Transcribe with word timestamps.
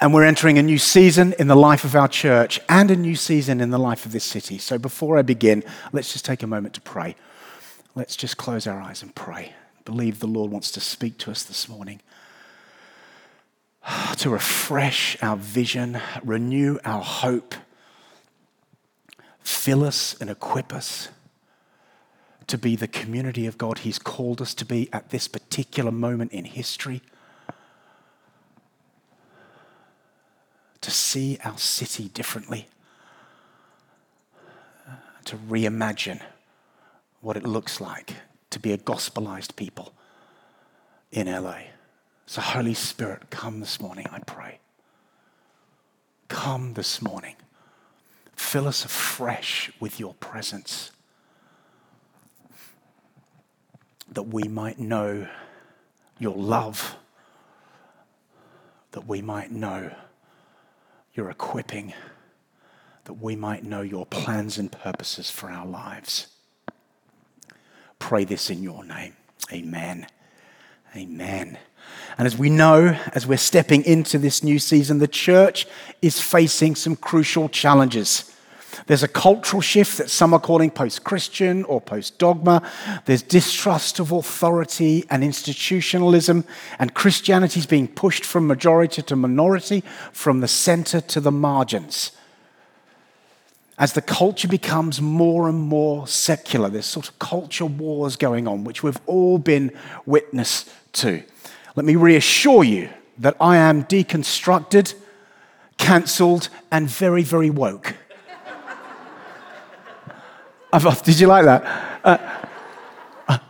And 0.00 0.14
we're 0.14 0.24
entering 0.24 0.58
a 0.58 0.62
new 0.62 0.78
season 0.78 1.34
in 1.38 1.46
the 1.46 1.56
life 1.56 1.84
of 1.84 1.94
our 1.94 2.08
church 2.08 2.58
and 2.70 2.90
a 2.90 2.96
new 2.96 3.14
season 3.14 3.60
in 3.60 3.70
the 3.70 3.78
life 3.78 4.06
of 4.06 4.12
this 4.12 4.24
city. 4.24 4.56
So 4.56 4.78
before 4.78 5.18
I 5.18 5.22
begin, 5.22 5.62
let's 5.92 6.12
just 6.12 6.24
take 6.24 6.42
a 6.42 6.46
moment 6.46 6.74
to 6.74 6.80
pray. 6.80 7.16
Let's 7.94 8.16
just 8.16 8.38
close 8.38 8.66
our 8.66 8.80
eyes 8.80 9.02
and 9.02 9.14
pray. 9.14 9.52
Believe 9.84 10.20
the 10.20 10.26
Lord 10.26 10.50
wants 10.50 10.70
to 10.72 10.80
speak 10.80 11.18
to 11.18 11.30
us 11.30 11.42
this 11.42 11.68
morning, 11.68 12.00
to 14.16 14.30
refresh 14.30 15.22
our 15.22 15.36
vision, 15.36 16.00
renew 16.24 16.78
our 16.84 17.02
hope, 17.02 17.54
fill 19.40 19.84
us 19.84 20.16
and 20.18 20.30
equip 20.30 20.72
us 20.72 21.08
to 22.46 22.56
be 22.56 22.74
the 22.74 22.88
community 22.88 23.46
of 23.46 23.58
God 23.58 23.78
He's 23.78 23.98
called 23.98 24.40
us 24.40 24.54
to 24.54 24.64
be 24.64 24.88
at 24.92 25.10
this 25.10 25.28
particular 25.28 25.92
moment 25.92 26.32
in 26.32 26.46
history. 26.46 27.02
To 30.80 30.90
see 30.90 31.38
our 31.44 31.58
city 31.58 32.08
differently, 32.08 32.68
to 35.24 35.36
reimagine 35.36 36.20
what 37.20 37.36
it 37.36 37.44
looks 37.44 37.80
like 37.80 38.14
to 38.50 38.58
be 38.58 38.72
a 38.72 38.78
gospelized 38.78 39.56
people 39.56 39.92
in 41.12 41.26
LA. 41.26 41.58
So, 42.26 42.40
Holy 42.40 42.74
Spirit, 42.74 43.30
come 43.30 43.60
this 43.60 43.80
morning, 43.80 44.06
I 44.10 44.20
pray. 44.20 44.58
Come 46.28 46.74
this 46.74 47.02
morning. 47.02 47.36
Fill 48.36 48.68
us 48.68 48.84
afresh 48.84 49.70
with 49.80 50.00
your 50.00 50.14
presence 50.14 50.92
that 54.12 54.22
we 54.22 54.44
might 54.44 54.78
know 54.78 55.28
your 56.18 56.36
love, 56.36 56.96
that 58.92 59.06
we 59.06 59.22
might 59.22 59.50
know 59.50 59.92
your 61.14 61.30
equipping, 61.30 61.92
that 63.04 63.14
we 63.14 63.36
might 63.36 63.64
know 63.64 63.82
your 63.82 64.06
plans 64.06 64.58
and 64.58 64.70
purposes 64.70 65.30
for 65.30 65.50
our 65.50 65.66
lives. 65.66 66.28
Pray 67.98 68.24
this 68.24 68.50
in 68.50 68.62
your 68.62 68.84
name. 68.84 69.14
Amen. 69.52 70.06
Amen. 70.96 71.58
And 72.18 72.26
as 72.26 72.36
we 72.36 72.50
know, 72.50 72.98
as 73.14 73.26
we're 73.26 73.38
stepping 73.38 73.84
into 73.84 74.18
this 74.18 74.42
new 74.42 74.58
season, 74.58 74.98
the 74.98 75.08
church 75.08 75.66
is 76.02 76.20
facing 76.20 76.74
some 76.74 76.96
crucial 76.96 77.48
challenges. 77.48 78.29
There's 78.86 79.02
a 79.02 79.08
cultural 79.08 79.60
shift 79.60 79.98
that 79.98 80.10
some 80.10 80.32
are 80.32 80.40
calling 80.40 80.70
post 80.70 81.04
Christian 81.04 81.64
or 81.64 81.80
post 81.80 82.18
dogma. 82.18 82.62
There's 83.04 83.22
distrust 83.22 83.98
of 83.98 84.12
authority 84.12 85.04
and 85.10 85.24
institutionalism, 85.24 86.44
and 86.78 86.94
Christianity 86.94 87.60
is 87.60 87.66
being 87.66 87.88
pushed 87.88 88.24
from 88.24 88.46
majority 88.46 89.02
to 89.02 89.16
minority, 89.16 89.82
from 90.12 90.40
the 90.40 90.48
center 90.48 91.00
to 91.00 91.20
the 91.20 91.32
margins. 91.32 92.12
As 93.78 93.94
the 93.94 94.02
culture 94.02 94.46
becomes 94.48 95.00
more 95.00 95.48
and 95.48 95.58
more 95.58 96.06
secular, 96.06 96.68
there's 96.68 96.84
sort 96.84 97.08
of 97.08 97.18
culture 97.18 97.64
wars 97.64 98.16
going 98.16 98.46
on, 98.46 98.62
which 98.64 98.82
we've 98.82 99.00
all 99.06 99.38
been 99.38 99.72
witness 100.04 100.70
to. 100.92 101.22
Let 101.76 101.86
me 101.86 101.96
reassure 101.96 102.62
you 102.62 102.90
that 103.18 103.36
I 103.40 103.56
am 103.56 103.84
deconstructed, 103.84 104.94
cancelled, 105.78 106.50
and 106.70 106.88
very, 106.90 107.22
very 107.22 107.48
woke. 107.48 107.94
I've, 110.72 111.02
did 111.02 111.18
you 111.18 111.26
like 111.26 111.44
that? 111.44 112.00
Uh, 112.04 112.18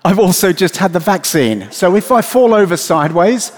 I've 0.04 0.18
also 0.18 0.52
just 0.52 0.76
had 0.76 0.92
the 0.92 1.00
vaccine. 1.00 1.70
So 1.70 1.96
if 1.96 2.10
I 2.10 2.22
fall 2.22 2.54
over 2.54 2.76
sideways, 2.76 3.52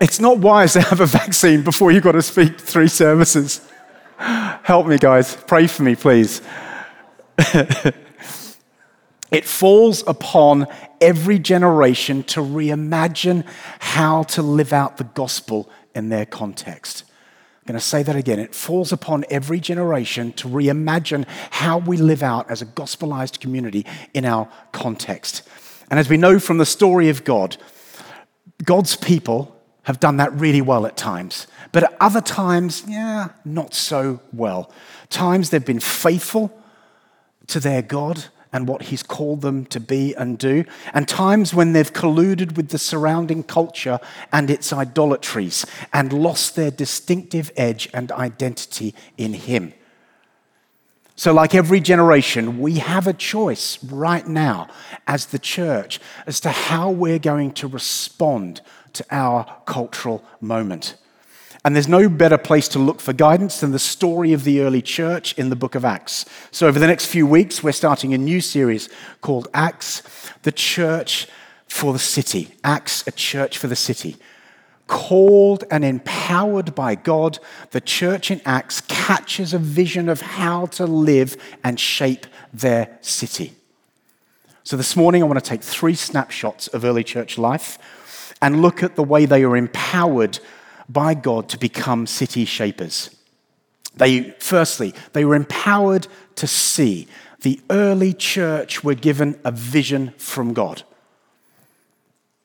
it's 0.00 0.20
not 0.20 0.38
wise 0.38 0.72
to 0.74 0.80
have 0.80 1.00
a 1.00 1.06
vaccine 1.06 1.62
before 1.62 1.90
you've 1.90 2.04
got 2.04 2.12
to 2.12 2.22
speak 2.22 2.60
three 2.60 2.88
services. 2.88 3.60
Help 4.18 4.86
me, 4.86 4.98
guys. 4.98 5.36
Pray 5.46 5.66
for 5.66 5.82
me, 5.82 5.94
please. 5.94 6.40
it 9.30 9.44
falls 9.44 10.02
upon 10.06 10.66
every 11.00 11.38
generation 11.38 12.22
to 12.24 12.40
reimagine 12.40 13.44
how 13.78 14.24
to 14.24 14.42
live 14.42 14.72
out 14.72 14.96
the 14.96 15.04
gospel 15.04 15.70
in 15.94 16.08
their 16.08 16.26
context 16.26 17.04
going 17.68 17.78
to 17.78 17.84
say 17.84 18.02
that 18.02 18.16
again. 18.16 18.38
It 18.38 18.54
falls 18.54 18.92
upon 18.92 19.26
every 19.30 19.60
generation 19.60 20.32
to 20.32 20.48
reimagine 20.48 21.26
how 21.50 21.76
we 21.76 21.98
live 21.98 22.22
out 22.22 22.50
as 22.50 22.62
a 22.62 22.66
gospelized 22.66 23.40
community 23.40 23.84
in 24.14 24.24
our 24.24 24.48
context. 24.72 25.46
And 25.90 26.00
as 26.00 26.08
we 26.08 26.16
know 26.16 26.38
from 26.38 26.56
the 26.56 26.64
story 26.64 27.10
of 27.10 27.24
God, 27.24 27.58
God's 28.64 28.96
people 28.96 29.54
have 29.82 30.00
done 30.00 30.16
that 30.16 30.32
really 30.32 30.62
well 30.62 30.86
at 30.86 30.96
times. 30.96 31.46
But 31.70 31.82
at 31.84 31.96
other 32.00 32.22
times, 32.22 32.84
yeah, 32.88 33.28
not 33.44 33.74
so 33.74 34.20
well. 34.32 34.72
Times 35.10 35.50
they've 35.50 35.62
been 35.62 35.78
faithful 35.78 36.50
to 37.48 37.60
their 37.60 37.82
God 37.82 38.24
and 38.52 38.66
what 38.66 38.82
he's 38.82 39.02
called 39.02 39.42
them 39.42 39.66
to 39.66 39.80
be 39.80 40.14
and 40.14 40.38
do, 40.38 40.64
and 40.94 41.06
times 41.06 41.52
when 41.54 41.72
they've 41.72 41.92
colluded 41.92 42.56
with 42.56 42.68
the 42.70 42.78
surrounding 42.78 43.42
culture 43.42 43.98
and 44.32 44.50
its 44.50 44.72
idolatries 44.72 45.66
and 45.92 46.12
lost 46.12 46.56
their 46.56 46.70
distinctive 46.70 47.50
edge 47.56 47.88
and 47.92 48.10
identity 48.12 48.94
in 49.16 49.34
him. 49.34 49.72
So, 51.18 51.32
like 51.32 51.52
every 51.52 51.80
generation, 51.80 52.60
we 52.60 52.74
have 52.74 53.08
a 53.08 53.12
choice 53.12 53.82
right 53.82 54.26
now 54.26 54.68
as 55.06 55.26
the 55.26 55.38
church 55.40 55.98
as 56.26 56.38
to 56.40 56.50
how 56.50 56.92
we're 56.92 57.18
going 57.18 57.52
to 57.54 57.66
respond 57.66 58.60
to 58.92 59.04
our 59.10 59.44
cultural 59.66 60.24
moment. 60.40 60.94
And 61.64 61.74
there's 61.74 61.88
no 61.88 62.08
better 62.08 62.38
place 62.38 62.68
to 62.68 62.78
look 62.78 63.00
for 63.00 63.12
guidance 63.12 63.60
than 63.60 63.72
the 63.72 63.78
story 63.78 64.32
of 64.32 64.44
the 64.44 64.60
early 64.60 64.80
church 64.80 65.36
in 65.36 65.50
the 65.50 65.56
book 65.56 65.74
of 65.74 65.84
Acts. 65.84 66.24
So, 66.50 66.68
over 66.68 66.78
the 66.78 66.86
next 66.86 67.06
few 67.06 67.26
weeks, 67.26 67.62
we're 67.62 67.72
starting 67.72 68.14
a 68.14 68.18
new 68.18 68.40
series 68.40 68.88
called 69.20 69.48
Acts, 69.52 70.02
the 70.42 70.52
Church 70.52 71.26
for 71.66 71.92
the 71.92 71.98
City. 71.98 72.54
Acts, 72.62 73.06
a 73.06 73.10
church 73.10 73.58
for 73.58 73.66
the 73.66 73.76
city. 73.76 74.16
Called 74.86 75.64
and 75.70 75.84
empowered 75.84 76.74
by 76.74 76.94
God, 76.94 77.38
the 77.72 77.80
church 77.80 78.30
in 78.30 78.40
Acts 78.46 78.80
catches 78.82 79.52
a 79.52 79.58
vision 79.58 80.08
of 80.08 80.20
how 80.20 80.66
to 80.66 80.86
live 80.86 81.36
and 81.64 81.78
shape 81.78 82.26
their 82.54 82.98
city. 83.00 83.52
So, 84.62 84.76
this 84.76 84.94
morning, 84.94 85.22
I 85.24 85.26
want 85.26 85.42
to 85.42 85.48
take 85.48 85.62
three 85.62 85.96
snapshots 85.96 86.68
of 86.68 86.84
early 86.84 87.02
church 87.02 87.36
life 87.36 87.78
and 88.40 88.62
look 88.62 88.84
at 88.84 88.94
the 88.94 89.02
way 89.02 89.26
they 89.26 89.42
are 89.42 89.56
empowered 89.56 90.38
by 90.88 91.14
God 91.14 91.48
to 91.50 91.58
become 91.58 92.06
city 92.06 92.44
shapers. 92.44 93.10
They, 93.96 94.30
firstly, 94.38 94.94
they 95.12 95.24
were 95.24 95.34
empowered 95.34 96.06
to 96.36 96.46
see. 96.46 97.08
The 97.40 97.60
early 97.70 98.12
church 98.12 98.82
were 98.82 98.94
given 98.94 99.38
a 99.44 99.50
vision 99.50 100.14
from 100.16 100.52
God. 100.52 100.82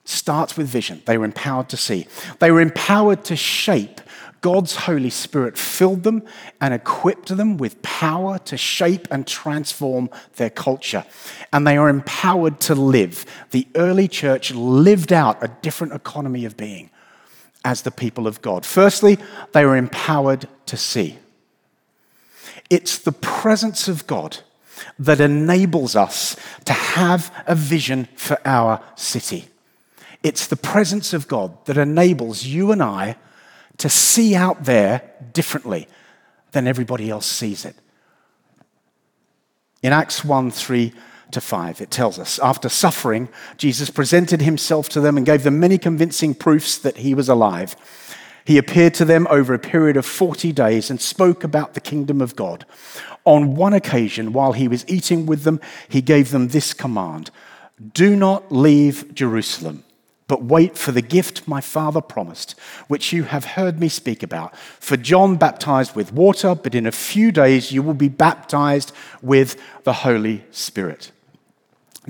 Starts 0.04 0.56
with 0.56 0.66
vision. 0.66 1.02
They 1.06 1.16
were 1.16 1.24
empowered 1.24 1.68
to 1.70 1.76
see. 1.76 2.06
They 2.38 2.50
were 2.50 2.60
empowered 2.60 3.24
to 3.26 3.36
shape. 3.36 4.00
God's 4.42 4.76
Holy 4.76 5.08
Spirit 5.08 5.56
filled 5.56 6.02
them 6.02 6.22
and 6.60 6.74
equipped 6.74 7.34
them 7.34 7.56
with 7.56 7.80
power 7.80 8.38
to 8.40 8.58
shape 8.58 9.08
and 9.10 9.26
transform 9.26 10.10
their 10.36 10.50
culture. 10.50 11.06
And 11.50 11.66
they 11.66 11.78
are 11.78 11.88
empowered 11.88 12.60
to 12.62 12.74
live. 12.74 13.24
The 13.52 13.66
early 13.74 14.06
church 14.06 14.52
lived 14.52 15.14
out 15.14 15.42
a 15.42 15.48
different 15.62 15.94
economy 15.94 16.44
of 16.44 16.58
being 16.58 16.90
as 17.64 17.82
the 17.82 17.90
people 17.90 18.26
of 18.26 18.42
God. 18.42 18.64
Firstly, 18.66 19.18
they 19.52 19.64
were 19.64 19.76
empowered 19.76 20.46
to 20.66 20.76
see. 20.76 21.18
It's 22.70 22.98
the 22.98 23.12
presence 23.12 23.88
of 23.88 24.06
God 24.06 24.38
that 24.98 25.20
enables 25.20 25.96
us 25.96 26.36
to 26.64 26.72
have 26.72 27.32
a 27.46 27.54
vision 27.54 28.08
for 28.16 28.38
our 28.44 28.82
city. 28.96 29.46
It's 30.22 30.46
the 30.46 30.56
presence 30.56 31.12
of 31.12 31.28
God 31.28 31.64
that 31.66 31.76
enables 31.76 32.44
you 32.44 32.72
and 32.72 32.82
I 32.82 33.16
to 33.78 33.88
see 33.88 34.34
out 34.34 34.64
there 34.64 35.02
differently 35.32 35.88
than 36.52 36.66
everybody 36.66 37.10
else 37.10 37.26
sees 37.26 37.64
it. 37.64 37.76
In 39.82 39.92
Acts 39.92 40.24
1 40.24 40.50
3, 40.50 40.92
to 41.34 41.40
5. 41.40 41.80
It 41.80 41.90
tells 41.90 42.18
us 42.18 42.38
after 42.38 42.68
suffering, 42.68 43.28
Jesus 43.56 43.90
presented 43.90 44.40
himself 44.40 44.88
to 44.90 45.00
them 45.00 45.16
and 45.16 45.26
gave 45.26 45.42
them 45.44 45.60
many 45.60 45.78
convincing 45.78 46.34
proofs 46.34 46.78
that 46.78 46.98
he 46.98 47.14
was 47.14 47.28
alive. 47.28 47.76
He 48.44 48.58
appeared 48.58 48.94
to 48.94 49.04
them 49.04 49.26
over 49.30 49.54
a 49.54 49.58
period 49.58 49.96
of 49.96 50.04
40 50.04 50.52
days 50.52 50.90
and 50.90 51.00
spoke 51.00 51.44
about 51.44 51.74
the 51.74 51.80
kingdom 51.80 52.20
of 52.20 52.36
God. 52.36 52.66
On 53.24 53.54
one 53.54 53.72
occasion, 53.72 54.32
while 54.32 54.52
he 54.52 54.68
was 54.68 54.84
eating 54.88 55.26
with 55.26 55.44
them, 55.44 55.60
he 55.88 56.02
gave 56.02 56.30
them 56.30 56.48
this 56.48 56.74
command 56.74 57.30
Do 57.92 58.16
not 58.16 58.52
leave 58.52 59.14
Jerusalem 59.14 59.84
but 60.26 60.42
wait 60.42 60.76
for 60.76 60.92
the 60.92 61.02
gift 61.02 61.46
my 61.46 61.60
Father 61.60 62.00
promised, 62.00 62.58
which 62.88 63.12
you 63.12 63.24
have 63.24 63.44
heard 63.44 63.78
me 63.78 63.88
speak 63.88 64.22
about. 64.22 64.56
For 64.56 64.96
John 64.96 65.36
baptized 65.36 65.94
with 65.94 66.12
water, 66.12 66.54
but 66.54 66.74
in 66.74 66.86
a 66.86 66.92
few 66.92 67.30
days 67.30 67.72
you 67.72 67.82
will 67.82 67.94
be 67.94 68.08
baptized 68.08 68.92
with 69.20 69.60
the 69.84 69.92
Holy 69.92 70.44
Spirit. 70.50 71.12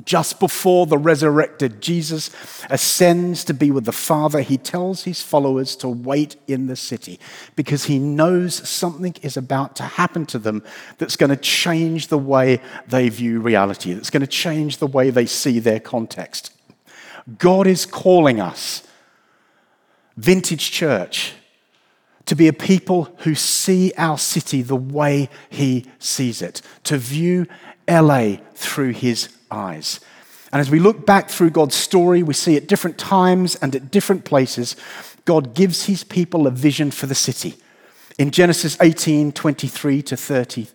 Just 0.04 0.40
before 0.40 0.86
the 0.86 0.98
resurrected 0.98 1.80
Jesus 1.80 2.30
ascends 2.68 3.44
to 3.44 3.54
be 3.54 3.70
with 3.70 3.84
the 3.84 3.92
Father, 3.92 4.40
he 4.40 4.56
tells 4.56 5.04
his 5.04 5.22
followers 5.22 5.76
to 5.76 5.88
wait 5.88 6.34
in 6.48 6.66
the 6.66 6.74
city 6.74 7.20
because 7.54 7.84
he 7.84 8.00
knows 8.00 8.68
something 8.68 9.14
is 9.22 9.36
about 9.36 9.76
to 9.76 9.84
happen 9.84 10.26
to 10.26 10.38
them 10.38 10.64
that's 10.98 11.16
going 11.16 11.30
to 11.30 11.36
change 11.36 12.08
the 12.08 12.18
way 12.18 12.60
they 12.88 13.08
view 13.08 13.40
reality, 13.40 13.92
that's 13.92 14.10
going 14.10 14.20
to 14.20 14.26
change 14.26 14.78
the 14.78 14.86
way 14.86 15.10
they 15.10 15.26
see 15.26 15.60
their 15.60 15.78
context. 15.78 16.52
God 17.38 17.68
is 17.68 17.86
calling 17.86 18.40
us, 18.40 18.82
vintage 20.16 20.72
church, 20.72 21.34
to 22.26 22.34
be 22.34 22.48
a 22.48 22.52
people 22.52 23.14
who 23.18 23.36
see 23.36 23.92
our 23.96 24.18
city 24.18 24.60
the 24.60 24.74
way 24.74 25.28
he 25.50 25.86
sees 26.00 26.42
it, 26.42 26.62
to 26.82 26.98
view 26.98 27.46
LA 27.88 28.36
through 28.54 28.90
his 28.90 29.28
eyes. 29.54 30.00
And 30.52 30.60
as 30.60 30.70
we 30.70 30.78
look 30.78 31.06
back 31.06 31.30
through 31.30 31.50
God's 31.50 31.74
story, 31.74 32.22
we 32.22 32.34
see 32.34 32.56
at 32.56 32.68
different 32.68 32.98
times 32.98 33.56
and 33.56 33.74
at 33.74 33.90
different 33.90 34.24
places, 34.24 34.76
God 35.24 35.54
gives 35.54 35.86
his 35.86 36.04
people 36.04 36.46
a 36.46 36.50
vision 36.50 36.90
for 36.90 37.06
the 37.06 37.14
city. 37.14 37.56
In 38.18 38.30
Genesis 38.30 38.76
18 38.80 39.32
23 39.32 40.02
to 40.02 40.16
30, 40.16 40.68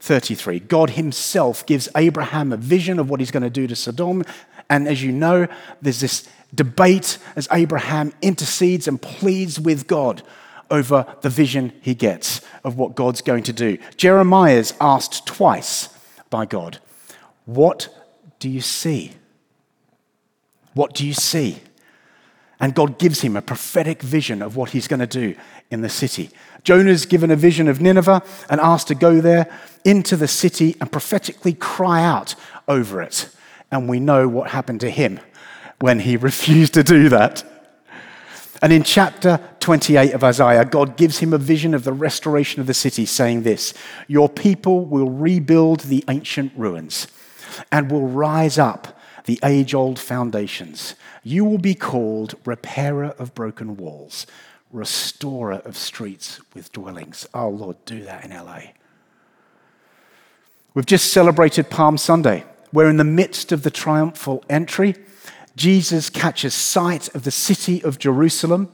33, 0.00 0.60
God 0.60 0.90
himself 0.90 1.64
gives 1.64 1.88
Abraham 1.96 2.52
a 2.52 2.56
vision 2.56 2.98
of 2.98 3.08
what 3.08 3.20
he's 3.20 3.30
going 3.30 3.42
to 3.42 3.50
do 3.50 3.66
to 3.66 3.76
Sodom. 3.76 4.24
And 4.68 4.86
as 4.86 5.02
you 5.02 5.12
know, 5.12 5.46
there's 5.80 6.00
this 6.00 6.28
debate 6.54 7.18
as 7.36 7.48
Abraham 7.52 8.12
intercedes 8.20 8.86
and 8.86 9.00
pleads 9.00 9.58
with 9.58 9.86
God 9.86 10.22
over 10.70 11.06
the 11.20 11.30
vision 11.30 11.72
he 11.80 11.94
gets 11.94 12.40
of 12.64 12.76
what 12.76 12.94
God's 12.94 13.22
going 13.22 13.44
to 13.44 13.52
do. 13.52 13.78
Jeremiah 13.96 14.56
is 14.56 14.74
asked 14.80 15.26
twice 15.26 15.88
by 16.28 16.46
God, 16.46 16.78
What 17.44 17.88
do 18.42 18.50
you 18.50 18.60
see? 18.60 19.12
What 20.74 20.94
do 20.94 21.06
you 21.06 21.14
see? 21.14 21.60
And 22.58 22.74
God 22.74 22.98
gives 22.98 23.20
him 23.20 23.36
a 23.36 23.42
prophetic 23.42 24.02
vision 24.02 24.42
of 24.42 24.56
what 24.56 24.70
he's 24.70 24.88
going 24.88 24.98
to 24.98 25.06
do 25.06 25.36
in 25.70 25.80
the 25.80 25.88
city. 25.88 26.28
Jonah's 26.64 27.06
given 27.06 27.30
a 27.30 27.36
vision 27.36 27.68
of 27.68 27.80
Nineveh 27.80 28.20
and 28.50 28.60
asked 28.60 28.88
to 28.88 28.96
go 28.96 29.20
there 29.20 29.48
into 29.84 30.16
the 30.16 30.26
city 30.26 30.74
and 30.80 30.90
prophetically 30.90 31.54
cry 31.54 32.02
out 32.02 32.34
over 32.66 33.00
it. 33.00 33.28
And 33.70 33.88
we 33.88 34.00
know 34.00 34.26
what 34.26 34.50
happened 34.50 34.80
to 34.80 34.90
him 34.90 35.20
when 35.78 36.00
he 36.00 36.16
refused 36.30 36.74
to 36.74 36.82
do 36.82 37.08
that. 37.10 37.44
And 38.60 38.72
in 38.72 38.82
chapter 38.82 39.38
28 39.60 40.14
of 40.14 40.24
Isaiah, 40.24 40.64
God 40.64 40.96
gives 40.96 41.18
him 41.18 41.32
a 41.32 41.38
vision 41.38 41.74
of 41.74 41.84
the 41.84 41.92
restoration 41.92 42.60
of 42.60 42.66
the 42.66 42.74
city, 42.74 43.06
saying 43.06 43.44
this 43.44 43.72
Your 44.08 44.28
people 44.28 44.84
will 44.84 45.10
rebuild 45.10 45.80
the 45.82 46.02
ancient 46.08 46.52
ruins 46.56 47.06
and 47.70 47.90
will 47.90 48.08
rise 48.08 48.58
up 48.58 48.98
the 49.24 49.38
age 49.44 49.74
old 49.74 49.98
foundations. 49.98 50.94
You 51.22 51.44
will 51.44 51.58
be 51.58 51.74
called 51.74 52.34
repairer 52.44 53.14
of 53.18 53.34
broken 53.34 53.76
walls, 53.76 54.26
restorer 54.72 55.62
of 55.64 55.76
streets 55.76 56.40
with 56.54 56.72
dwellings. 56.72 57.26
Oh, 57.32 57.48
Lord, 57.48 57.76
do 57.84 58.02
that 58.04 58.24
in 58.24 58.30
LA. 58.30 58.60
We've 60.74 60.86
just 60.86 61.12
celebrated 61.12 61.70
Palm 61.70 61.98
Sunday, 61.98 62.44
where 62.70 62.88
in 62.88 62.96
the 62.96 63.04
midst 63.04 63.52
of 63.52 63.62
the 63.62 63.70
triumphal 63.70 64.42
entry, 64.48 64.96
Jesus 65.54 66.08
catches 66.08 66.54
sight 66.54 67.14
of 67.14 67.24
the 67.24 67.30
city 67.30 67.84
of 67.84 67.98
Jerusalem 67.98 68.72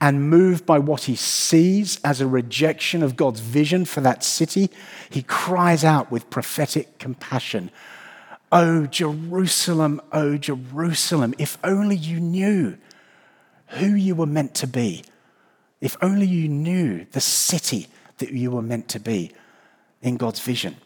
and 0.00 0.28
moved 0.28 0.66
by 0.66 0.78
what 0.78 1.04
he 1.04 1.16
sees 1.16 2.00
as 2.02 2.20
a 2.20 2.26
rejection 2.26 3.02
of 3.02 3.16
God's 3.16 3.40
vision 3.40 3.84
for 3.84 4.00
that 4.00 4.24
city, 4.24 4.70
he 5.08 5.22
cries 5.22 5.84
out 5.84 6.10
with 6.10 6.30
prophetic 6.30 6.98
compassion 6.98 7.70
Oh, 8.54 8.86
Jerusalem, 8.86 10.00
oh, 10.12 10.38
Jerusalem, 10.38 11.34
if 11.38 11.58
only 11.64 11.96
you 11.96 12.20
knew 12.20 12.78
who 13.66 13.94
you 13.94 14.14
were 14.14 14.26
meant 14.26 14.54
to 14.54 14.68
be. 14.68 15.02
If 15.80 15.96
only 16.00 16.26
you 16.26 16.48
knew 16.48 17.04
the 17.10 17.20
city 17.20 17.88
that 18.18 18.30
you 18.30 18.52
were 18.52 18.62
meant 18.62 18.88
to 18.90 19.00
be 19.00 19.32
in 20.02 20.16
God's 20.16 20.38
vision. 20.40 20.76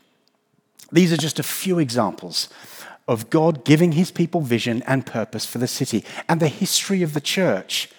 These 0.91 1.13
are 1.13 1.19
just 1.19 1.39
a 1.39 1.43
few 1.43 1.79
examples 1.79 2.49
of 3.07 3.29
God 3.29 3.67
giving 3.67 3.93
his 3.93 4.11
people 4.11 4.41
vision 4.41 4.83
and 4.87 5.05
purpose 5.05 5.45
for 5.45 5.59
the 5.59 5.67
city. 5.67 6.05
And 6.27 6.41
the 6.41 6.49
history 6.49 7.03
of 7.03 7.13
the 7.13 7.21
church 7.21 7.91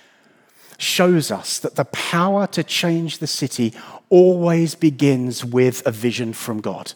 shows 0.80 1.30
us 1.30 1.60
that 1.60 1.75
the 1.75 1.86
power 1.86 2.48
to 2.48 2.63
change 2.63 3.19
the 3.19 3.27
city 3.27 3.74
always 4.10 4.74
begins 4.74 5.45
with 5.45 5.86
a 5.86 5.92
vision 5.92 6.33
from 6.33 6.60
God. 6.60 6.94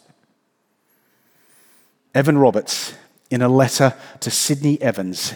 Evan 2.15 2.37
Roberts, 2.37 2.93
in 3.31 3.41
a 3.41 3.49
letter 3.49 3.95
to 4.19 4.29
Sidney 4.29 4.79
Evans 4.79 5.33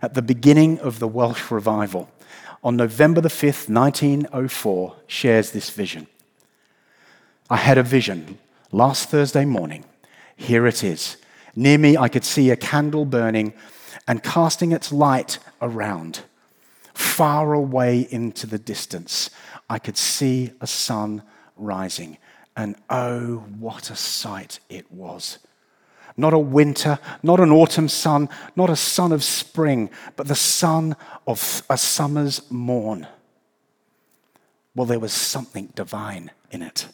at 0.00 0.14
the 0.14 0.22
beginning 0.22 0.78
of 0.78 0.98
the 0.98 1.06
Welsh 1.06 1.50
revival 1.50 2.10
on 2.64 2.74
November 2.74 3.20
the 3.20 3.28
5th, 3.28 3.68
1904, 3.68 4.96
shares 5.06 5.50
this 5.50 5.68
vision. 5.68 6.06
I 7.50 7.56
had 7.56 7.76
a 7.76 7.82
vision 7.82 8.38
last 8.72 9.10
Thursday 9.10 9.44
morning. 9.44 9.84
Here 10.34 10.66
it 10.66 10.82
is. 10.82 11.18
Near 11.54 11.76
me, 11.76 11.98
I 11.98 12.08
could 12.08 12.24
see 12.24 12.48
a 12.48 12.56
candle 12.56 13.04
burning 13.04 13.52
and 14.08 14.22
casting 14.22 14.72
its 14.72 14.90
light 14.90 15.38
around. 15.60 16.20
Far 16.94 17.52
away 17.52 18.08
into 18.10 18.46
the 18.46 18.58
distance, 18.58 19.28
I 19.68 19.78
could 19.78 19.98
see 19.98 20.52
a 20.62 20.66
sun 20.66 21.22
rising. 21.56 22.16
And 22.56 22.76
oh, 22.88 23.44
what 23.58 23.90
a 23.90 23.96
sight 23.96 24.60
it 24.70 24.90
was! 24.90 25.40
Not 26.16 26.32
a 26.32 26.38
winter, 26.38 26.98
not 27.22 27.40
an 27.40 27.50
autumn 27.50 27.88
sun, 27.88 28.28
not 28.54 28.70
a 28.70 28.76
sun 28.76 29.12
of 29.12 29.22
spring, 29.22 29.90
but 30.16 30.28
the 30.28 30.34
sun 30.34 30.96
of 31.26 31.62
a 31.68 31.76
summer's 31.76 32.50
morn. 32.50 33.06
Well, 34.74 34.86
there 34.86 35.00
was 35.00 35.12
something 35.12 35.72
divine 35.74 36.30
in 36.50 36.62
it. 36.62 36.88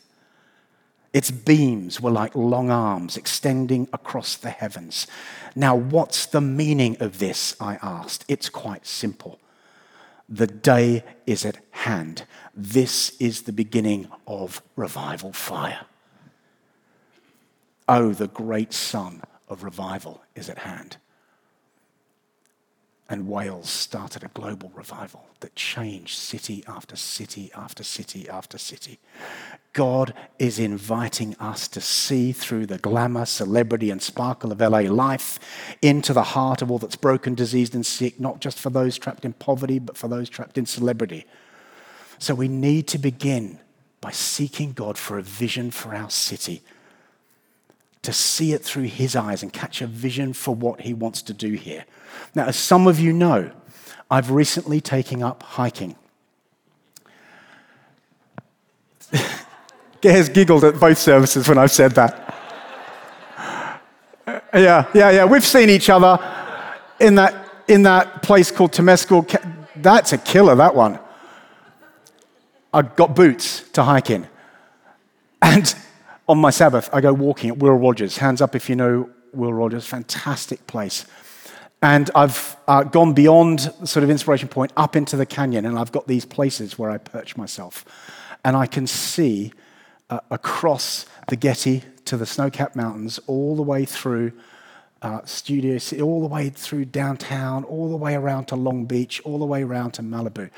Its 1.13 1.31
beams 1.31 2.01
were 2.01 2.11
like 2.11 2.35
long 2.35 2.71
arms 2.71 3.17
extending 3.17 3.87
across 3.93 4.37
the 4.37 4.51
heavens. 4.51 5.07
Now, 5.55 5.77
what's 5.77 6.25
the 6.25 6.41
meaning 6.41 6.97
of 7.01 7.19
this? 7.19 7.55
I 7.61 7.79
asked. 7.83 8.25
It's 8.29 8.49
quite 8.49 8.87
simple. 8.87 9.39
The 10.29 10.47
day 10.47 11.05
is 11.27 11.45
at 11.45 11.59
hand. 11.71 12.25
This 12.55 13.15
is 13.21 13.43
the 13.43 13.53
beginning 13.53 14.09
of 14.27 14.63
revival 14.75 15.33
fire. 15.33 15.85
Oh, 17.89 18.13
the 18.13 18.29
great 18.29 18.73
sun 18.73 19.23
of 19.49 19.65
revival 19.65 20.23
is 20.35 20.49
at 20.49 20.59
hand. 20.59 20.97
And 23.09 23.29
Wales 23.29 23.69
started 23.69 24.25
a 24.25 24.29
global 24.29 24.73
revival 24.75 25.27
that 25.41 25.55
changed 25.55 26.17
city 26.17 26.65
after 26.67 26.97
city 26.97 27.51
after 27.55 27.83
city 27.83 28.27
after 28.29 28.57
city. 28.57 28.99
God 29.75 30.15
is 30.39 30.59
inviting 30.59 31.35
us 31.37 31.69
to 31.69 31.81
see 31.81 32.33
through 32.33 32.67
the 32.67 32.79
glamour, 32.79 33.27
celebrity, 33.27 33.91
and 33.91 34.01
sparkle 34.01 34.53
of 34.53 34.61
LA 34.61 34.81
life 34.81 35.39
into 35.83 36.15
the 36.15 36.23
heart 36.23 36.63
of 36.63 36.71
all 36.71 36.79
that's 36.79 36.97
broken, 36.97 37.35
diseased, 37.35 37.75
and 37.75 37.85
sick, 37.85 38.19
not 38.19 38.41
just 38.41 38.59
for 38.59 38.71
those 38.71 38.97
trapped 38.97 39.25
in 39.27 39.35
poverty, 39.35 39.79
but 39.79 39.99
for 39.99 40.09
those 40.09 40.31
trapped 40.31 40.57
in 40.57 40.65
celebrity. 40.65 41.27
So 42.19 42.35
we 42.35 42.49
need 42.49 42.87
to 42.89 42.99
begin 42.99 43.59
by 44.01 44.13
seeking 44.13 44.73
God 44.73 44.97
for 44.97 45.19
a 45.19 45.23
vision 45.23 45.71
for 45.71 45.95
our 45.95 46.09
city 46.09 46.63
to 48.03 48.13
see 48.13 48.53
it 48.53 48.63
through 48.63 48.85
his 48.85 49.15
eyes 49.15 49.43
and 49.43 49.53
catch 49.53 49.81
a 49.81 49.87
vision 49.87 50.33
for 50.33 50.55
what 50.55 50.81
he 50.81 50.93
wants 50.93 51.23
to 51.23 51.33
do 51.33 51.53
here. 51.53 51.85
Now, 52.35 52.47
as 52.47 52.57
some 52.57 52.87
of 52.87 52.99
you 52.99 53.13
know, 53.13 53.53
I've 54.11 54.31
recently 54.31 54.81
taken 54.81 55.23
up 55.23 55.43
hiking. 55.43 55.97
Gaz 60.01 60.29
giggled 60.29 60.65
at 60.65 60.81
both 60.81 60.99
services 60.99 61.49
when 61.49 61.59
I've 61.59 61.71
said 61.71 61.93
that. 61.93 62.35
yeah, 64.55 64.87
yeah, 64.95 65.11
yeah. 65.11 65.25
We've 65.25 65.45
seen 65.45 65.71
each 65.71 65.89
other 65.89 66.19
in 66.99 67.15
that, 67.15 67.35
in 67.69 67.85
that 67.85 68.23
place 68.23 68.51
called 68.51 68.73
Temescal. 68.73 69.29
That's 69.77 70.13
a 70.13 70.19
killer, 70.19 70.57
that 70.57 70.75
one. 70.75 70.99
I 72.75 72.83
got 72.83 73.15
boots 73.15 73.69
to 73.71 73.85
hike 73.85 74.11
in. 74.11 74.27
And 75.41 75.75
on 76.33 76.39
my 76.39 76.49
Sabbath, 76.49 76.89
I 76.95 77.03
go 77.03 77.13
walking 77.13 77.51
at 77.51 77.59
Will 77.59 77.75
Rogers. 77.75 78.17
Hands 78.17 78.41
up 78.41 78.57
if 78.57 78.71
you 78.71 78.75
know 78.75 79.11
Will 79.35 79.53
Rogers, 79.53 79.87
fantastic 79.87 80.67
place. 80.67 81.05
And 81.83 82.11
I've 82.15 82.57
uh, 82.67 82.85
gone 82.85 83.13
beyond 83.13 83.61
sort 83.85 84.03
of 84.03 84.09
inspiration 84.09 84.49
point 84.49 84.73
up 84.75 84.97
into 84.97 85.19
the 85.19 85.27
canyon, 85.27 85.67
and 85.67 85.79
I've 85.79 85.93
got 85.93 86.07
these 86.07 86.25
places 86.25 86.79
where 86.79 86.91
I 86.91 86.97
perch 86.97 87.37
myself. 87.37 87.85
And 88.47 88.57
I 88.57 88.65
can 88.65 88.87
see 88.87 89.53
uh, 90.09 90.21
across 90.31 91.05
the 91.29 91.37
Getty 91.37 91.83
to 92.07 92.17
the 92.17 92.25
snow 92.25 92.49
capped 92.49 92.77
mountains, 92.77 93.21
all 93.27 93.55
the 93.55 93.63
way 93.63 93.85
through 93.85 94.33
uh, 95.03 95.21
Studio 95.27 95.77
City, 95.77 96.01
all 96.01 96.23
the 96.23 96.29
way 96.29 96.49
through 96.49 96.87
downtown, 96.87 97.63
all 97.65 97.91
the 97.91 97.97
way 97.97 98.15
around 98.15 98.47
to 98.47 98.57
Long 98.57 98.87
Beach, 98.87 99.21
all 99.27 99.39
the 99.39 99.45
way 99.45 99.63
around 99.63 99.91
to 99.93 100.03
Malibu. 100.03 100.49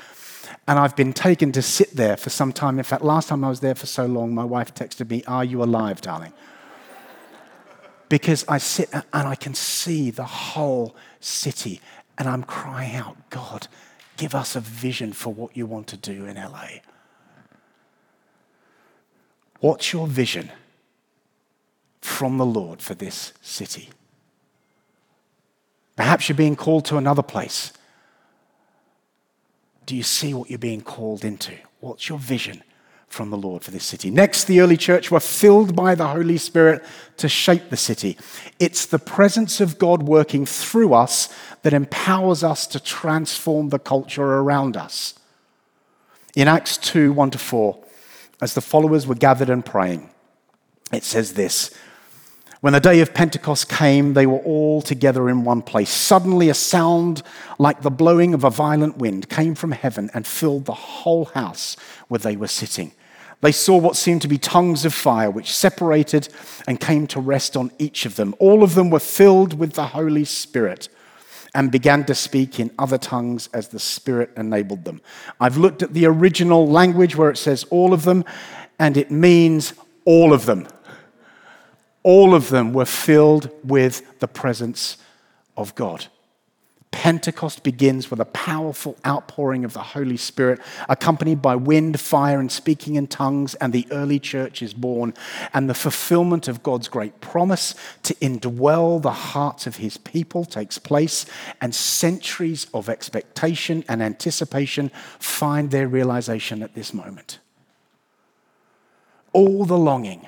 And 0.67 0.79
I've 0.79 0.95
been 0.95 1.13
taken 1.13 1.51
to 1.53 1.61
sit 1.61 1.95
there 1.95 2.17
for 2.17 2.29
some 2.29 2.51
time. 2.51 2.77
In 2.77 2.83
fact, 2.83 3.03
last 3.03 3.29
time 3.29 3.43
I 3.43 3.49
was 3.49 3.59
there 3.59 3.75
for 3.75 3.85
so 3.85 4.05
long, 4.05 4.33
my 4.33 4.43
wife 4.43 4.73
texted 4.73 5.09
me, 5.09 5.23
Are 5.27 5.43
you 5.43 5.63
alive, 5.63 6.01
darling? 6.01 6.33
because 8.09 8.45
I 8.47 8.57
sit 8.57 8.89
and 8.93 9.03
I 9.13 9.35
can 9.35 9.53
see 9.53 10.11
the 10.11 10.25
whole 10.25 10.95
city 11.19 11.81
and 12.17 12.27
I'm 12.27 12.43
crying 12.43 12.95
out, 12.95 13.17
God, 13.29 13.67
give 14.17 14.35
us 14.35 14.55
a 14.55 14.59
vision 14.59 15.11
for 15.13 15.33
what 15.33 15.55
you 15.57 15.65
want 15.65 15.87
to 15.87 15.97
do 15.97 16.25
in 16.25 16.35
LA. 16.35 16.67
What's 19.59 19.91
your 19.91 20.07
vision 20.07 20.51
from 22.01 22.37
the 22.37 22.45
Lord 22.45 22.81
for 22.81 22.93
this 22.93 23.33
city? 23.41 23.89
Perhaps 25.95 26.29
you're 26.29 26.37
being 26.37 26.55
called 26.55 26.85
to 26.85 26.97
another 26.97 27.23
place. 27.23 27.73
Do 29.85 29.95
you 29.95 30.03
see 30.03 30.33
what 30.33 30.49
you're 30.49 30.59
being 30.59 30.81
called 30.81 31.23
into? 31.23 31.53
What's 31.79 32.09
your 32.09 32.17
vision 32.17 32.63
from 33.07 33.29
the 33.29 33.37
Lord 33.37 33.63
for 33.63 33.71
this 33.71 33.83
city? 33.83 34.09
Next, 34.09 34.45
the 34.45 34.61
early 34.61 34.77
church 34.77 35.11
were 35.11 35.19
filled 35.19 35.75
by 35.75 35.95
the 35.95 36.07
Holy 36.07 36.37
Spirit 36.37 36.83
to 37.17 37.29
shape 37.29 37.69
the 37.69 37.77
city. 37.77 38.17
It's 38.59 38.85
the 38.85 38.99
presence 38.99 39.61
of 39.61 39.77
God 39.77 40.03
working 40.03 40.45
through 40.45 40.93
us 40.93 41.33
that 41.61 41.73
empowers 41.73 42.43
us 42.43 42.65
to 42.67 42.79
transform 42.79 43.69
the 43.69 43.79
culture 43.79 44.23
around 44.23 44.75
us. 44.75 45.13
In 46.35 46.47
Acts 46.47 46.77
2 46.77 47.13
1 47.13 47.31
to 47.31 47.37
4, 47.37 47.77
as 48.41 48.53
the 48.53 48.61
followers 48.61 49.07
were 49.07 49.15
gathered 49.15 49.49
and 49.49 49.65
praying, 49.65 50.09
it 50.91 51.03
says 51.03 51.33
this 51.33 51.71
when 52.61 52.73
the 52.73 52.79
day 52.79 53.01
of 53.01 53.13
Pentecost 53.13 53.69
came, 53.69 54.13
they 54.13 54.25
were 54.25 54.39
all 54.39 54.81
together 54.81 55.29
in 55.29 55.43
one 55.43 55.61
place. 55.61 55.89
Suddenly, 55.89 56.49
a 56.49 56.53
sound 56.53 57.21
like 57.59 57.81
the 57.81 57.91
blowing 57.91 58.33
of 58.33 58.43
a 58.43 58.49
violent 58.49 58.97
wind 58.97 59.29
came 59.29 59.55
from 59.55 59.71
heaven 59.71 60.09
and 60.13 60.25
filled 60.25 60.65
the 60.65 60.73
whole 60.73 61.25
house 61.25 61.75
where 62.07 62.19
they 62.19 62.35
were 62.35 62.47
sitting. 62.47 62.91
They 63.41 63.51
saw 63.51 63.77
what 63.77 63.97
seemed 63.97 64.21
to 64.23 64.27
be 64.27 64.37
tongues 64.37 64.85
of 64.85 64.93
fire, 64.93 65.29
which 65.29 65.53
separated 65.53 66.29
and 66.67 66.79
came 66.79 67.05
to 67.07 67.19
rest 67.19 67.57
on 67.57 67.71
each 67.77 68.05
of 68.05 68.15
them. 68.15 68.33
All 68.39 68.63
of 68.63 68.73
them 68.73 68.89
were 68.89 68.99
filled 68.99 69.59
with 69.59 69.73
the 69.73 69.87
Holy 69.87 70.25
Spirit 70.25 70.87
and 71.53 71.71
began 71.71 72.05
to 72.05 72.15
speak 72.15 72.59
in 72.59 72.71
other 72.79 72.97
tongues 72.97 73.49
as 73.53 73.67
the 73.67 73.79
Spirit 73.79 74.31
enabled 74.35 74.85
them. 74.85 75.01
I've 75.39 75.57
looked 75.57 75.83
at 75.83 75.93
the 75.93 76.05
original 76.05 76.67
language 76.67 77.15
where 77.15 77.29
it 77.29 77.37
says 77.37 77.65
all 77.65 77.93
of 77.93 78.03
them, 78.03 78.25
and 78.79 78.97
it 78.97 79.11
means 79.11 79.73
all 80.05 80.33
of 80.33 80.45
them 80.45 80.67
all 82.05 82.35
of 82.35 82.49
them 82.49 82.71
were 82.71 82.85
filled 82.85 83.49
with 83.63 84.19
the 84.19 84.27
presence 84.27 84.97
of 85.57 85.73
God. 85.73 86.05
Pentecost 86.91 87.63
begins 87.63 88.11
with 88.11 88.19
a 88.19 88.25
powerful 88.25 88.95
outpouring 89.05 89.65
of 89.65 89.73
the 89.73 89.81
Holy 89.81 90.15
Spirit, 90.15 90.61
accompanied 90.87 91.41
by 91.41 91.55
wind, 91.55 91.99
fire, 91.99 92.39
and 92.39 92.51
speaking 92.51 92.93
in 92.93 93.07
tongues, 93.07 93.55
and 93.55 93.73
the 93.73 93.87
early 93.89 94.19
church 94.19 94.61
is 94.61 94.71
born. 94.71 95.15
And 95.51 95.67
the 95.67 95.73
fulfillment 95.73 96.47
of 96.47 96.61
God's 96.61 96.87
great 96.87 97.21
promise 97.21 97.73
to 98.03 98.13
indwell 98.15 99.01
the 99.01 99.11
hearts 99.11 99.65
of 99.65 99.77
his 99.77 99.97
people 99.97 100.45
takes 100.45 100.77
place, 100.77 101.25
and 101.59 101.73
centuries 101.73 102.67
of 102.71 102.87
expectation 102.87 103.83
and 103.89 104.03
anticipation 104.03 104.91
find 105.17 105.71
their 105.71 105.87
realization 105.87 106.61
at 106.61 106.75
this 106.75 106.93
moment. 106.93 107.39
All 109.33 109.65
the 109.65 109.77
longing 109.77 110.27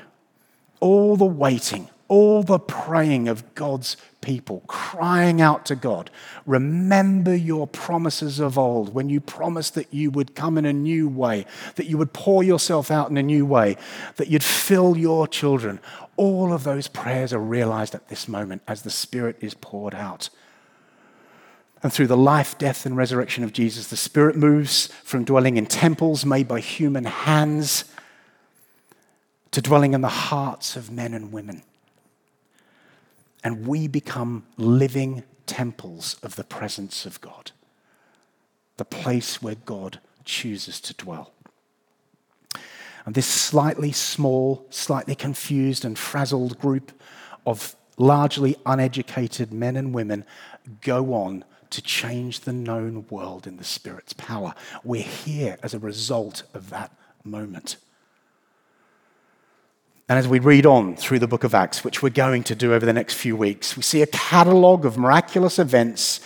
all 0.79 1.15
the 1.15 1.25
waiting, 1.25 1.89
all 2.07 2.43
the 2.43 2.59
praying 2.59 3.27
of 3.27 3.55
God's 3.55 3.97
people, 4.21 4.63
crying 4.67 5.41
out 5.41 5.65
to 5.65 5.75
God. 5.75 6.09
Remember 6.45 7.35
your 7.35 7.67
promises 7.67 8.39
of 8.39 8.57
old 8.57 8.93
when 8.93 9.09
you 9.09 9.19
promised 9.19 9.75
that 9.75 9.93
you 9.93 10.11
would 10.11 10.35
come 10.35 10.57
in 10.57 10.65
a 10.65 10.73
new 10.73 11.07
way, 11.07 11.45
that 11.75 11.87
you 11.87 11.97
would 11.97 12.13
pour 12.13 12.43
yourself 12.43 12.91
out 12.91 13.09
in 13.09 13.17
a 13.17 13.23
new 13.23 13.45
way, 13.45 13.77
that 14.15 14.27
you'd 14.27 14.43
fill 14.43 14.97
your 14.97 15.27
children. 15.27 15.79
All 16.15 16.53
of 16.53 16.63
those 16.63 16.87
prayers 16.87 17.33
are 17.33 17.39
realized 17.39 17.95
at 17.95 18.09
this 18.09 18.27
moment 18.27 18.61
as 18.67 18.81
the 18.81 18.89
Spirit 18.89 19.37
is 19.41 19.53
poured 19.53 19.95
out. 19.95 20.29
And 21.83 21.93
through 21.93 22.07
the 22.07 22.17
life, 22.17 22.57
death, 22.57 22.85
and 22.85 22.97
resurrection 22.97 23.43
of 23.43 23.53
Jesus, 23.53 23.87
the 23.87 23.97
Spirit 23.97 24.35
moves 24.35 24.87
from 25.03 25.23
dwelling 25.23 25.57
in 25.57 25.67
temples 25.67 26.25
made 26.25 26.47
by 26.47 26.59
human 26.59 27.05
hands 27.05 27.85
to 29.51 29.61
dwelling 29.61 29.93
in 29.93 30.01
the 30.01 30.07
hearts 30.07 30.75
of 30.75 30.91
men 30.91 31.13
and 31.13 31.31
women. 31.31 31.63
And 33.43 33.67
we 33.67 33.87
become 33.87 34.45
living 34.57 35.23
temples 35.45 36.17
of 36.21 36.35
the 36.35 36.43
presence 36.43 37.05
of 37.05 37.21
God, 37.21 37.51
the 38.77 38.85
place 38.85 39.41
where 39.41 39.55
God 39.55 39.99
chooses 40.25 40.79
to 40.81 40.93
dwell. 40.93 41.31
And 43.05 43.15
this 43.15 43.27
slightly 43.27 43.93
small, 43.93 44.65
slightly 44.69 45.15
confused, 45.15 45.85
and 45.85 45.97
frazzled 45.97 46.59
group 46.59 46.91
of 47.45 47.75
largely 47.97 48.57
uneducated 48.65 49.53
men 49.53 49.77
and 49.77 49.93
women 49.93 50.25
go 50.81 51.13
on 51.13 51.45
to 51.69 51.81
change 51.81 52.41
the 52.41 52.53
known 52.53 53.05
world 53.09 53.47
in 53.47 53.57
the 53.57 53.63
Spirit's 53.63 54.13
power. 54.13 54.53
We're 54.83 55.03
here 55.03 55.57
as 55.63 55.73
a 55.73 55.79
result 55.79 56.43
of 56.53 56.69
that 56.69 56.91
moment. 57.23 57.77
And 60.09 60.17
as 60.17 60.27
we 60.27 60.39
read 60.39 60.65
on 60.65 60.95
through 60.95 61.19
the 61.19 61.27
book 61.27 61.43
of 61.43 61.53
Acts, 61.53 61.83
which 61.83 62.01
we're 62.01 62.09
going 62.09 62.43
to 62.43 62.55
do 62.55 62.73
over 62.73 62.85
the 62.85 62.93
next 62.93 63.15
few 63.15 63.35
weeks, 63.35 63.75
we 63.75 63.83
see 63.83 64.01
a 64.01 64.07
catalogue 64.07 64.85
of 64.85 64.97
miraculous 64.97 65.59
events 65.59 66.21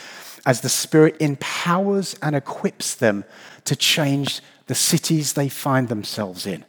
as 0.46 0.62
the 0.62 0.70
Spirit 0.70 1.18
empowers 1.20 2.16
and 2.22 2.36
equips 2.36 2.94
them 2.94 3.24
to 3.66 3.76
change 3.76 4.42
the 4.68 4.76
cities 4.76 5.34
they 5.34 5.50
find 5.50 5.88
themselves 5.88 6.46
in. 6.46 6.64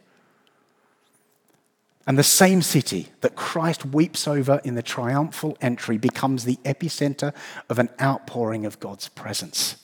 And 2.07 2.17
the 2.17 2.23
same 2.23 2.61
city 2.61 3.09
that 3.21 3.35
Christ 3.35 3.85
weeps 3.85 4.27
over 4.27 4.59
in 4.63 4.75
the 4.75 4.81
triumphal 4.81 5.55
entry 5.61 5.97
becomes 5.97 6.43
the 6.43 6.57
epicenter 6.65 7.33
of 7.69 7.79
an 7.79 7.89
outpouring 8.01 8.65
of 8.65 8.79
God's 8.79 9.07
presence. 9.07 9.77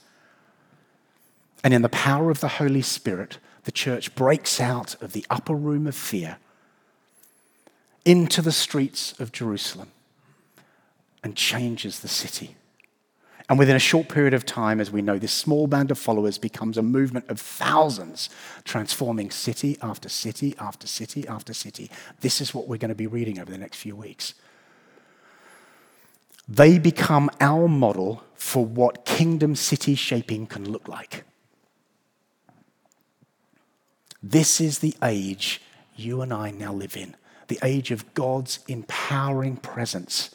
And 1.64 1.74
in 1.74 1.84
the 1.84 1.90
power 1.90 2.32
of 2.32 2.40
the 2.40 2.48
Holy 2.48 2.82
Spirit, 2.82 3.38
the 3.64 3.72
church 3.72 4.16
breaks 4.16 4.60
out 4.60 5.02
of 5.02 5.14
the 5.14 5.26
upper 5.30 5.54
room 5.54 5.86
of 5.86 5.96
fear 5.96 6.38
into 8.10 8.42
the 8.42 8.52
streets 8.52 9.14
of 9.20 9.32
Jerusalem 9.32 9.92
and 11.24 11.36
changes 11.36 12.00
the 12.00 12.08
city. 12.08 12.56
And 13.48 13.60
within 13.60 13.76
a 13.76 13.80
short 13.80 14.10
period 14.10 14.34
of 14.34 14.48
time, 14.48 14.82
as 14.82 14.90
we 14.90 15.04
know, 15.04 15.20
this 15.20 15.32
small 15.32 15.68
band 15.68 15.92
of 15.92 16.00
followers 16.00 16.40
becomes 16.40 16.76
a 16.76 16.82
movement 16.82 17.30
of 17.30 17.40
thousands, 17.40 18.32
transforming 18.64 19.30
city 19.30 19.78
after 19.84 20.10
city 20.10 20.56
after 20.60 20.88
city 20.88 21.28
after 21.28 21.54
city. 21.54 21.92
This 22.22 22.42
is 22.42 22.52
what 22.52 22.68
we're 22.68 22.78
going 22.78 22.90
to 22.90 22.96
be 22.96 23.06
reading 23.06 23.40
over 23.40 23.52
the 23.52 23.60
next 23.60 23.78
few 23.78 23.96
weeks. 23.96 24.34
They 26.48 26.80
become 26.80 27.30
our 27.40 27.68
model 27.68 28.24
for 28.34 28.66
what 28.66 29.06
kingdom 29.06 29.56
city 29.56 29.94
shaping 29.94 30.48
can 30.48 30.68
look 30.68 30.88
like. 30.88 31.26
This 34.24 34.60
is 34.60 34.80
the 34.80 34.96
age 35.04 35.62
you 35.96 36.24
and 36.24 36.34
I 36.34 36.50
now 36.50 36.74
live 36.74 36.98
in 36.98 37.16
the 37.50 37.60
age 37.62 37.92
of 37.92 38.14
God's 38.14 38.60
empowering 38.68 39.58
presence, 39.58 40.32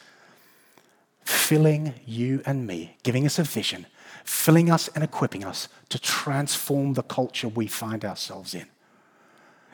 filling 1.25 1.95
you 2.05 2.43
and 2.45 2.67
me, 2.67 2.99
giving 3.03 3.25
us 3.25 3.39
a 3.39 3.43
vision, 3.43 3.87
filling 4.25 4.71
us 4.71 4.89
and 4.89 5.03
equipping 5.03 5.45
us 5.45 5.69
to 5.89 5.99
transform 5.99 6.93
the 6.93 7.03
culture 7.03 7.49
we 7.49 7.67
find 7.67 8.05
ourselves 8.05 8.55
in, 8.55 8.67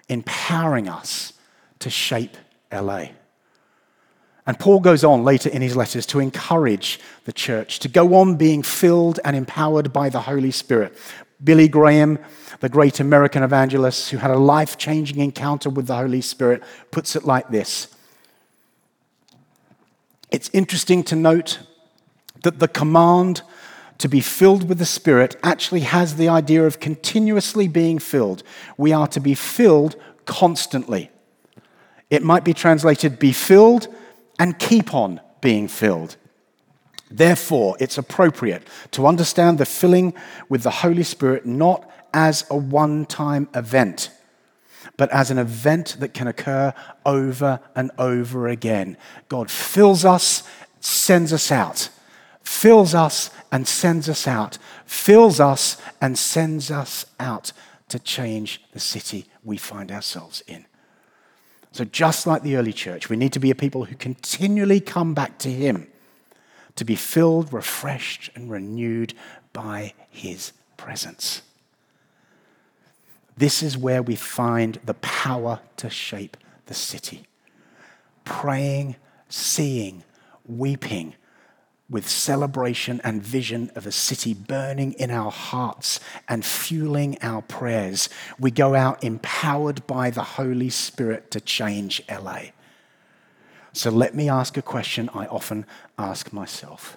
empowering 0.09 0.89
us 0.89 1.33
to 1.81 1.91
shape 1.91 2.37
LA. 2.73 3.07
And 4.47 4.59
Paul 4.59 4.81
goes 4.81 5.05
on 5.05 5.23
later 5.23 5.49
in 5.49 5.63
his 5.63 5.77
letters 5.77 6.07
to 6.07 6.21
encourage 6.21 6.99
the 7.25 7.33
church 7.33 7.79
to 7.81 7.89
go 7.89 8.15
on 8.15 8.37
being 8.37 8.63
filled 8.63 9.21
and 9.25 9.37
empowered 9.37 9.93
by 9.93 10.09
the 10.09 10.23
Holy 10.23 10.51
Spirit. 10.51 10.97
Billy 11.43 11.69
Graham, 11.69 12.19
the 12.61 12.69
great 12.69 13.01
American 13.01 13.43
evangelist 13.43 14.11
who 14.11 14.19
had 14.19 14.31
a 14.31 14.39
life 14.39 14.77
changing 14.77 15.21
encounter 15.21 15.71
with 15.71 15.87
the 15.87 15.97
Holy 15.97 16.21
Spirit, 16.21 16.63
puts 16.91 17.17
it 17.17 17.25
like 17.25 17.49
this 17.49 17.89
It's 20.31 20.51
interesting 20.53 21.03
to 21.05 21.17
note 21.17 21.61
that 22.43 22.59
the 22.59 22.69
command 22.69 23.43
to 23.99 24.09
be 24.09 24.21
filled 24.21 24.69
with 24.69 24.79
the 24.79 24.87
Spirit 24.87 25.37
actually 25.43 25.81
has 25.81 26.17
the 26.17 26.29
idea 26.29 26.65
of 26.65 26.81
continuously 26.81 27.69
being 27.69 27.99
filled. 27.99 28.43
We 28.79 28.93
are 28.93 29.09
to 29.09 29.21
be 29.21 29.35
filled 29.35 29.97
constantly. 30.25 31.11
It 32.09 32.23
might 32.23 32.43
be 32.43 32.55
translated 32.55 33.19
be 33.19 33.33
filled 33.33 33.89
and 34.39 34.59
keep 34.59 34.95
on 34.95 35.21
being 35.43 35.69
filled. 35.69 36.17
Therefore, 37.11 37.77
it's 37.81 37.99
appropriate 37.99 38.63
to 38.93 39.07
understand 39.07 39.59
the 39.59 39.67
filling 39.67 40.15
with 40.49 40.63
the 40.63 40.71
Holy 40.71 41.03
Spirit 41.03 41.45
not 41.45 41.91
as 42.15 42.45
a 42.51 42.57
one 42.57 43.05
time 43.05 43.49
event, 43.55 44.11
but 44.97 45.11
as 45.11 45.31
an 45.31 45.39
event 45.39 45.97
that 45.99 46.15
can 46.15 46.29
occur 46.29 46.73
over 47.05 47.61
and 47.75 47.91
over 47.99 48.47
again. 48.47 48.97
God 49.29 49.51
fills 49.51 50.05
us, 50.05 50.45
sends 50.79 51.33
us 51.33 51.51
out, 51.51 51.89
fills 52.43 52.95
us 52.95 53.31
and 53.51 53.67
sends 53.67 54.09
us 54.09 54.29
out, 54.29 54.59
fills 54.87 55.41
us 55.41 55.83
and 56.01 56.17
sends 56.17 56.71
us 56.71 57.07
out 57.19 57.53
to 57.89 57.99
change 57.99 58.63
the 58.73 58.79
city 58.79 59.27
we 59.43 59.57
find 59.57 59.91
ourselves 59.91 60.45
in. 60.47 60.65
So, 61.73 61.85
just 61.85 62.27
like 62.27 62.43
the 62.43 62.57
early 62.57 62.73
church, 62.73 63.09
we 63.09 63.17
need 63.17 63.33
to 63.33 63.41
be 63.41 63.51
a 63.51 63.55
people 63.55 63.85
who 63.85 63.97
continually 63.97 64.81
come 64.81 65.13
back 65.15 65.39
to 65.39 65.51
Him 65.51 65.89
to 66.81 66.85
be 66.87 66.97
filled, 66.97 67.53
refreshed, 67.53 68.31
and 68.35 68.51
renewed 68.51 69.13
by 69.53 69.93
His 70.09 70.55
presence. 70.79 71.43
This 73.37 73.63
is 73.63 73.77
where 73.77 74.01
we 74.01 74.17
find 74.17 74.81
the 74.83 74.95
power 74.95 75.61
to 75.77 75.91
shape 75.91 76.39
the 76.65 76.73
city. 76.73 77.27
Praying, 78.25 78.97
seeing, 79.29 80.05
weeping, 80.47 81.17
with 81.91 82.09
celebration 82.09 82.99
and 83.05 83.23
vision 83.23 83.71
of 83.75 83.87
a 83.87 83.93
city 83.93 84.33
burning 84.33 84.95
in 84.95 85.11
our 85.11 85.31
hearts 85.31 86.01
and 86.29 86.47
fueling 86.47 87.19
our 87.21 87.43
prayers, 87.43 88.09
we 88.39 88.51
go 88.51 88.75
out 88.75 89.05
empowered 89.05 89.87
by 89.87 90.09
the 90.09 90.23
Holy 90.23 90.71
Spirit 90.71 91.31
to 91.31 91.43
change 91.43 92.03
LA. 92.09 92.53
So 93.73 93.91
let 93.91 94.15
me 94.15 94.29
ask 94.29 94.57
a 94.57 94.63
question 94.63 95.09
I 95.15 95.27
often 95.27 95.65
ask 95.99 96.33
myself 96.33 96.97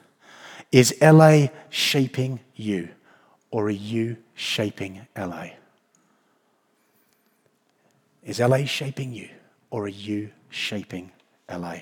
Is 0.72 0.96
LA 1.01 1.48
shaping 1.70 2.39
you, 2.56 2.89
or 3.51 3.68
are 3.68 3.70
you 3.70 4.18
shaping 4.34 5.08
LA? 5.15 5.50
Is 8.24 8.39
LA 8.39 8.65
shaping 8.65 9.13
you, 9.13 9.30
or 9.70 9.86
are 9.86 9.89
you 9.89 10.32
shaping 10.50 11.12
LA? 11.50 11.82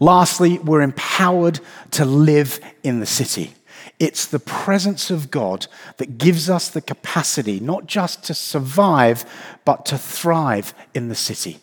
Lastly, 0.00 0.58
we're 0.58 0.82
empowered 0.82 1.60
to 1.92 2.04
live 2.04 2.60
in 2.82 3.00
the 3.00 3.06
city. 3.06 3.54
It's 4.00 4.26
the 4.26 4.40
presence 4.40 5.10
of 5.10 5.30
God 5.30 5.66
that 5.98 6.18
gives 6.18 6.50
us 6.50 6.68
the 6.68 6.80
capacity 6.80 7.60
not 7.60 7.86
just 7.86 8.24
to 8.24 8.34
survive, 8.34 9.24
but 9.64 9.86
to 9.86 9.96
thrive 9.98 10.74
in 10.94 11.08
the 11.08 11.14
city. 11.14 11.60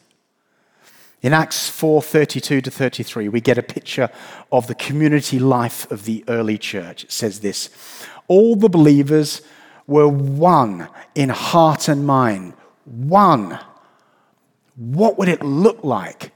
In 1.22 1.34
Acts 1.34 1.70
4:32 1.70 2.64
to 2.64 2.72
33, 2.72 3.30
we 3.30 3.42
get 3.42 3.58
a 3.58 3.64
picture 3.64 4.10
of 4.52 4.66
the 4.66 4.76
community 4.76 5.38
life 5.38 5.90
of 5.92 6.06
the 6.06 6.24
early 6.28 6.58
church. 6.58 7.04
It 7.04 7.12
says 7.12 7.42
this: 7.42 7.70
All 8.28 8.56
the 8.56 8.70
believers 8.70 9.42
were 9.86 10.08
one 10.08 10.88
in 11.14 11.30
heart 11.30 11.88
and 11.88 12.06
mind. 12.08 12.54
One. 12.86 13.60
What 14.76 15.20
would 15.20 15.28
it 15.28 15.44
look 15.44 15.84
like 15.84 16.32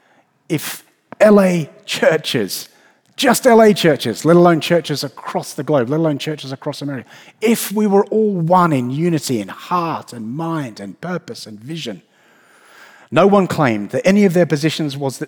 if 0.50 0.86
LA 1.20 1.64
churches, 1.86 2.70
just 3.16 3.46
LA 3.46 3.72
churches, 3.74 4.24
let 4.24 4.36
alone 4.36 4.62
churches 4.62 5.04
across 5.04 5.54
the 5.54 5.64
globe, 5.64 5.90
let 5.90 6.00
alone 6.00 6.20
churches 6.20 6.52
across 6.52 6.82
America, 6.82 7.10
if 7.42 7.72
we 7.72 7.88
were 7.88 8.06
all 8.08 8.36
one 8.36 8.72
in 8.72 8.92
unity 8.92 9.40
in 9.40 9.48
heart 9.48 10.14
and 10.14 10.30
mind 10.30 10.80
and 10.80 11.00
purpose 11.02 11.48
and 11.48 11.60
vision, 11.60 12.04
no 13.16 13.28
one 13.28 13.48
claimed 13.48 13.92
that 13.92 14.06
any 14.06 14.26
of 14.26 14.34
their 14.34 14.46
possessions 14.46 14.98
was, 14.98 15.20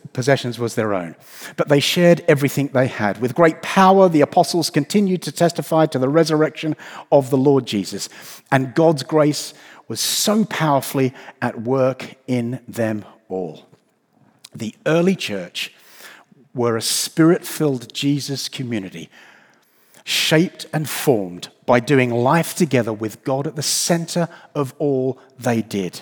their 0.75 0.93
own, 0.93 1.15
but 1.55 1.69
they 1.69 1.79
shared 1.79 2.19
everything 2.27 2.67
they 2.67 2.87
had. 2.87 3.21
With 3.21 3.33
great 3.33 3.61
power, 3.61 4.09
the 4.09 4.19
apostles 4.19 4.69
continued 4.69 5.21
to 5.21 5.31
testify 5.31 5.85
to 5.85 5.97
the 5.97 6.09
resurrection 6.09 6.75
of 7.13 7.29
the 7.29 7.37
Lord 7.37 7.65
Jesus, 7.65 8.09
and 8.51 8.75
God's 8.75 9.03
grace 9.03 9.53
was 9.87 10.01
so 10.01 10.43
powerfully 10.43 11.13
at 11.41 11.61
work 11.61 12.15
in 12.27 12.59
them 12.67 13.05
all. 13.29 13.65
The 14.53 14.75
early 14.85 15.15
church 15.15 15.73
were 16.53 16.75
a 16.75 16.81
spirit 16.81 17.45
filled 17.45 17.93
Jesus 17.93 18.49
community, 18.49 19.09
shaped 20.03 20.65
and 20.73 20.89
formed 20.89 21.47
by 21.65 21.79
doing 21.79 22.11
life 22.11 22.53
together 22.53 22.91
with 22.91 23.23
God 23.23 23.47
at 23.47 23.55
the 23.55 23.63
center 23.63 24.27
of 24.53 24.73
all 24.77 25.21
they 25.39 25.61
did. 25.61 26.01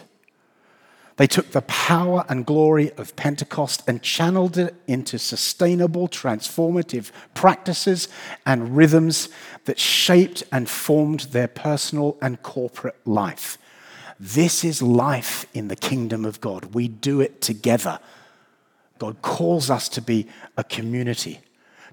They 1.18 1.28
took 1.28 1.52
the 1.52 1.62
power 1.62 2.26
and 2.28 2.46
glory 2.46 2.92
of 2.98 3.16
Pentecost 3.16 3.84
and 3.88 4.02
channeled 4.02 4.58
it 4.58 4.76
into 4.86 5.18
sustainable, 5.18 6.10
transformative 6.10 7.12
practices 7.34 8.10
and 8.46 8.76
rhythms 8.76 9.30
that 9.64 9.80
shaped 9.80 10.44
and 10.52 10.70
formed 10.70 11.22
their 11.32 11.48
personal 11.48 12.18
and 12.22 12.42
corporate 12.44 13.00
life. 13.06 13.58
This 14.20 14.64
is 14.64 14.82
life 14.82 15.46
in 15.54 15.70
the 15.70 15.76
kingdom 15.76 16.26
of 16.26 16.42
God. 16.42 16.74
We 16.74 16.90
do 16.90 17.22
it 17.22 17.42
together. 17.42 18.00
God 19.00 19.22
calls 19.22 19.70
us 19.70 19.88
to 19.90 20.02
be 20.02 20.28
a 20.58 20.64
community. 20.64 21.40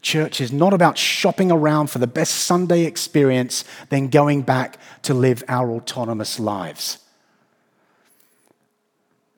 Church 0.02 0.40
is 0.40 0.52
not 0.52 0.72
about 0.72 0.98
shopping 0.98 1.52
around 1.52 1.88
for 1.88 1.98
the 2.00 2.08
best 2.08 2.34
Sunday 2.34 2.84
experience, 2.86 3.64
then 3.88 4.08
going 4.08 4.42
back 4.42 4.78
to 5.02 5.14
live 5.14 5.44
our 5.46 5.70
autonomous 5.70 6.40
lives. 6.40 6.98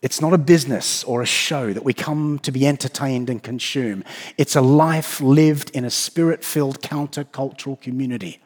It's 0.04 0.20
not 0.20 0.34
a 0.34 0.38
business 0.38 1.02
or 1.04 1.22
a 1.22 1.26
show 1.26 1.72
that 1.72 1.82
we 1.82 1.94
come 1.94 2.38
to 2.40 2.52
be 2.52 2.66
entertained 2.66 3.30
and 3.30 3.42
consume. 3.42 4.04
It's 4.36 4.54
a 4.54 4.60
life 4.60 5.18
lived 5.22 5.70
in 5.70 5.86
a 5.86 5.90
spirit 5.90 6.44
filled 6.44 6.82
countercultural 6.82 7.80
community. 7.80 8.38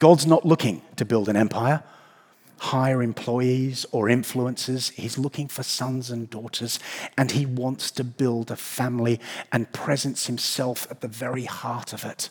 God's 0.00 0.26
not 0.26 0.44
looking 0.44 0.82
to 0.96 1.04
build 1.04 1.28
an 1.28 1.36
empire 1.36 1.84
hire 2.62 3.02
employees 3.02 3.84
or 3.90 4.06
influencers. 4.06 4.92
He's 4.92 5.18
looking 5.18 5.48
for 5.48 5.64
sons 5.64 6.12
and 6.12 6.30
daughters, 6.30 6.78
and 7.18 7.32
he 7.32 7.44
wants 7.44 7.90
to 7.92 8.04
build 8.04 8.52
a 8.52 8.56
family 8.56 9.18
and 9.50 9.72
presence 9.72 10.28
himself 10.28 10.86
at 10.88 11.00
the 11.00 11.08
very 11.08 11.44
heart 11.44 11.92
of 11.92 12.04
it. 12.04 12.30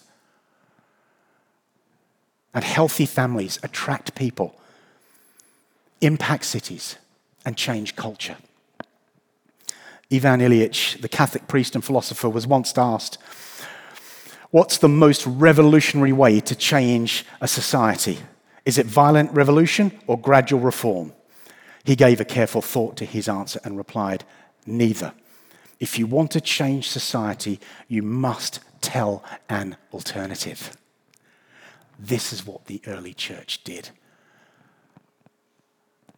And 2.53 2.63
healthy 2.63 3.05
families 3.05 3.59
attract 3.61 4.15
people, 4.15 4.55
impact 6.01 6.45
cities, 6.45 6.97
and 7.45 7.57
change 7.57 7.95
culture. 7.95 8.37
Ivan 10.11 10.41
Illich, 10.41 11.01
the 11.01 11.09
Catholic 11.09 11.47
priest 11.47 11.73
and 11.73 11.83
philosopher, 11.83 12.29
was 12.29 12.45
once 12.45 12.77
asked, 12.77 13.17
What's 14.51 14.77
the 14.79 14.89
most 14.89 15.25
revolutionary 15.25 16.11
way 16.11 16.41
to 16.41 16.55
change 16.55 17.25
a 17.39 17.47
society? 17.47 18.19
Is 18.65 18.77
it 18.77 18.85
violent 18.85 19.31
revolution 19.31 19.97
or 20.07 20.19
gradual 20.19 20.59
reform? 20.59 21.13
He 21.85 21.95
gave 21.95 22.19
a 22.19 22.25
careful 22.25 22.61
thought 22.61 22.97
to 22.97 23.05
his 23.05 23.29
answer 23.29 23.61
and 23.63 23.77
replied, 23.77 24.25
Neither. 24.65 25.13
If 25.79 25.97
you 25.97 26.05
want 26.05 26.31
to 26.31 26.41
change 26.41 26.89
society, 26.89 27.59
you 27.87 28.03
must 28.03 28.59
tell 28.81 29.23
an 29.49 29.77
alternative. 29.93 30.77
This 31.97 32.33
is 32.33 32.45
what 32.45 32.65
the 32.65 32.81
early 32.85 33.13
church 33.13 33.63
did. 33.63 33.89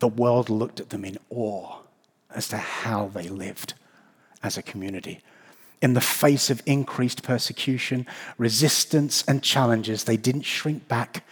The 0.04 0.10
world 0.10 0.50
looked 0.50 0.82
at 0.82 0.90
them 0.90 1.06
in 1.06 1.18
awe 1.30 1.78
as 2.36 2.50
to 2.50 2.58
how 2.58 3.08
they 3.08 3.30
lived 3.30 3.74
as 4.44 4.58
a 4.58 4.62
community. 4.62 5.22
In 5.82 5.94
the 5.94 6.02
face 6.02 6.50
of 6.50 6.62
increased 6.66 7.24
persecution, 7.24 8.06
resistance, 8.38 9.24
and 9.30 9.42
challenges, 9.42 10.04
they 10.04 10.18
didn't 10.18 10.42
shrink 10.42 10.90
back 10.90 11.24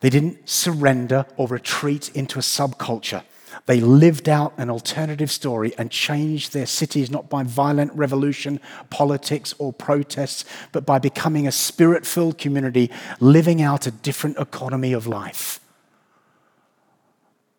they 0.00 0.10
didn't 0.10 0.48
surrender 0.48 1.26
or 1.36 1.48
retreat 1.48 2.10
into 2.14 2.38
a 2.38 2.42
subculture. 2.42 3.22
They 3.66 3.80
lived 3.80 4.28
out 4.28 4.52
an 4.58 4.70
alternative 4.70 5.30
story 5.30 5.72
and 5.78 5.90
changed 5.90 6.52
their 6.52 6.66
cities 6.66 7.10
not 7.10 7.30
by 7.30 7.42
violent 7.42 7.92
revolution, 7.92 8.60
politics, 8.90 9.54
or 9.58 9.72
protests, 9.72 10.44
but 10.72 10.84
by 10.84 10.98
becoming 10.98 11.46
a 11.46 11.52
spirit 11.52 12.06
filled 12.06 12.38
community 12.38 12.90
living 13.18 13.62
out 13.62 13.86
a 13.86 13.90
different 13.90 14.38
economy 14.38 14.92
of 14.92 15.06
life. 15.06 15.60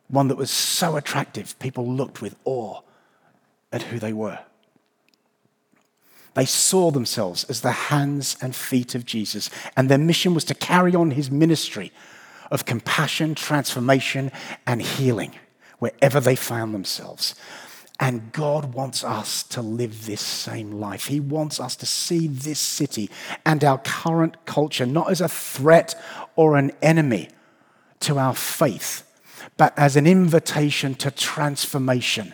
One 0.10 0.28
that 0.30 0.38
was 0.38 0.52
so 0.52 0.96
attractive, 0.96 1.58
people 1.60 1.88
looked 1.88 2.22
with 2.22 2.36
awe 2.46 2.82
at 3.72 3.84
who 3.84 4.00
they 4.00 4.14
were. 4.14 4.40
They 6.34 6.46
saw 6.46 6.92
themselves 6.92 7.44
as 7.46 7.62
the 7.62 7.72
hands 7.72 8.38
and 8.42 8.56
feet 8.56 8.94
of 8.94 9.06
Jesus, 9.06 9.50
and 9.76 9.90
their 9.90 9.98
mission 9.98 10.34
was 10.34 10.44
to 10.46 10.54
carry 10.54 10.94
on 10.94 11.12
his 11.12 11.32
ministry 11.32 11.92
of 12.52 12.66
compassion, 12.66 13.36
transformation, 13.36 14.32
and 14.66 14.82
healing 14.82 15.34
wherever 15.80 16.20
they 16.20 16.36
found 16.36 16.74
themselves. 16.74 17.36
And 18.00 18.32
God 18.32 18.76
wants 18.76 19.04
us 19.04 19.42
to 19.44 19.62
live 19.62 20.06
this 20.06 20.22
same 20.22 20.74
life. 20.74 21.08
He 21.08 21.20
wants 21.20 21.60
us 21.60 21.76
to 21.78 21.88
see 21.88 22.28
this 22.28 22.60
city 22.60 23.10
and 23.44 23.64
our 23.64 23.80
current 23.80 24.46
culture 24.46 24.86
not 24.86 25.10
as 25.10 25.20
a 25.20 25.28
threat 25.28 25.96
or 26.36 26.56
an 26.58 26.72
enemy 26.84 27.30
to 28.02 28.20
our 28.20 28.36
faith, 28.36 29.07
but 29.58 29.78
as 29.78 29.96
an 29.96 30.08
invitation 30.08 30.96
to 30.96 31.12
transformation. 31.12 32.34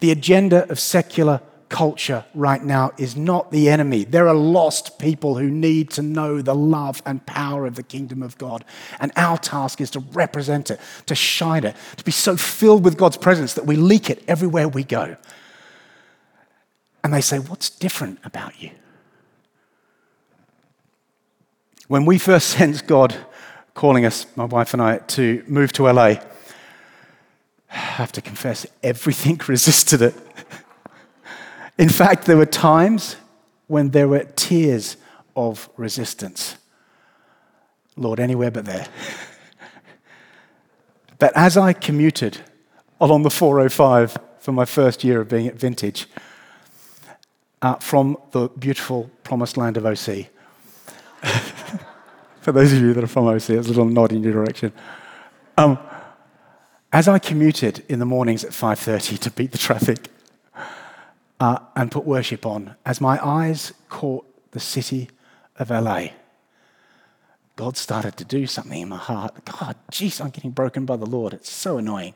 The 0.00 0.10
agenda 0.10 0.68
of 0.70 0.78
secular 0.78 1.40
culture 1.68 2.24
right 2.34 2.62
now 2.62 2.92
is 2.98 3.16
not 3.16 3.50
the 3.50 3.68
enemy. 3.68 4.04
There 4.04 4.28
are 4.28 4.34
lost 4.34 4.98
people 4.98 5.36
who 5.36 5.50
need 5.50 5.90
to 5.90 6.02
know 6.02 6.40
the 6.40 6.54
love 6.54 7.02
and 7.04 7.24
power 7.26 7.66
of 7.66 7.76
the 7.76 7.82
kingdom 7.82 8.22
of 8.22 8.38
God. 8.38 8.64
And 9.00 9.12
our 9.16 9.36
task 9.38 9.80
is 9.80 9.90
to 9.90 10.00
represent 10.00 10.70
it, 10.70 10.80
to 11.06 11.14
shine 11.14 11.64
it, 11.64 11.76
to 11.96 12.04
be 12.04 12.10
so 12.10 12.36
filled 12.36 12.84
with 12.84 12.96
God's 12.96 13.16
presence 13.16 13.54
that 13.54 13.66
we 13.66 13.76
leak 13.76 14.08
it 14.08 14.22
everywhere 14.26 14.68
we 14.68 14.84
go. 14.84 15.16
And 17.04 17.12
they 17.12 17.20
say, 17.20 17.38
What's 17.38 17.70
different 17.70 18.18
about 18.24 18.60
you? 18.62 18.70
When 21.88 22.04
we 22.04 22.18
first 22.18 22.48
sensed 22.58 22.86
God 22.86 23.16
calling 23.78 24.04
us, 24.04 24.26
my 24.34 24.44
wife 24.44 24.72
and 24.72 24.82
I, 24.82 24.98
to 24.98 25.44
move 25.46 25.72
to 25.72 25.84
LA. 25.84 26.16
I 27.70 27.76
have 27.76 28.10
to 28.10 28.20
confess, 28.20 28.66
everything 28.82 29.40
resisted 29.46 30.02
it. 30.02 30.14
In 31.78 31.88
fact, 31.88 32.26
there 32.26 32.36
were 32.36 32.44
times 32.44 33.14
when 33.68 33.90
there 33.90 34.08
were 34.08 34.24
tears 34.34 34.96
of 35.36 35.70
resistance. 35.76 36.56
Lord, 37.96 38.18
anywhere 38.18 38.50
but 38.50 38.64
there. 38.64 38.88
but 41.20 41.32
as 41.36 41.56
I 41.56 41.72
commuted 41.72 42.38
along 43.00 43.22
the 43.22 43.30
405 43.30 44.18
for 44.40 44.50
my 44.50 44.64
first 44.64 45.04
year 45.04 45.20
of 45.20 45.28
being 45.28 45.46
at 45.46 45.54
Vintage, 45.54 46.08
uh, 47.62 47.76
from 47.76 48.16
the 48.32 48.48
beautiful 48.48 49.08
promised 49.22 49.56
land 49.56 49.76
of 49.76 49.86
OC, 49.86 50.26
for 52.48 52.52
those 52.52 52.72
of 52.72 52.80
you 52.80 52.94
that 52.94 53.04
are 53.04 53.06
from 53.06 53.26
OC, 53.26 53.50
it's 53.50 53.66
a 53.66 53.72
little 53.72 53.84
nod 53.84 54.10
in 54.10 54.22
your 54.22 54.32
direction. 54.32 54.72
Um, 55.58 55.78
as 56.90 57.06
I 57.06 57.18
commuted 57.18 57.84
in 57.90 57.98
the 57.98 58.06
mornings 58.06 58.42
at 58.42 58.52
5:30 58.52 59.18
to 59.18 59.30
beat 59.30 59.52
the 59.52 59.58
traffic 59.58 60.08
uh, 61.40 61.58
and 61.76 61.90
put 61.90 62.06
worship 62.06 62.46
on, 62.46 62.74
as 62.86 63.02
my 63.02 63.22
eyes 63.22 63.74
caught 63.90 64.24
the 64.52 64.60
city 64.60 65.10
of 65.58 65.68
LA, 65.68 66.06
God 67.56 67.76
started 67.76 68.16
to 68.16 68.24
do 68.24 68.46
something 68.46 68.80
in 68.80 68.88
my 68.88 68.96
heart. 68.96 69.44
God, 69.44 69.76
jeez, 69.92 70.18
I'm 70.18 70.30
getting 70.30 70.52
broken 70.52 70.86
by 70.86 70.96
the 70.96 71.04
Lord. 71.04 71.34
It's 71.34 71.52
so 71.52 71.76
annoying. 71.76 72.14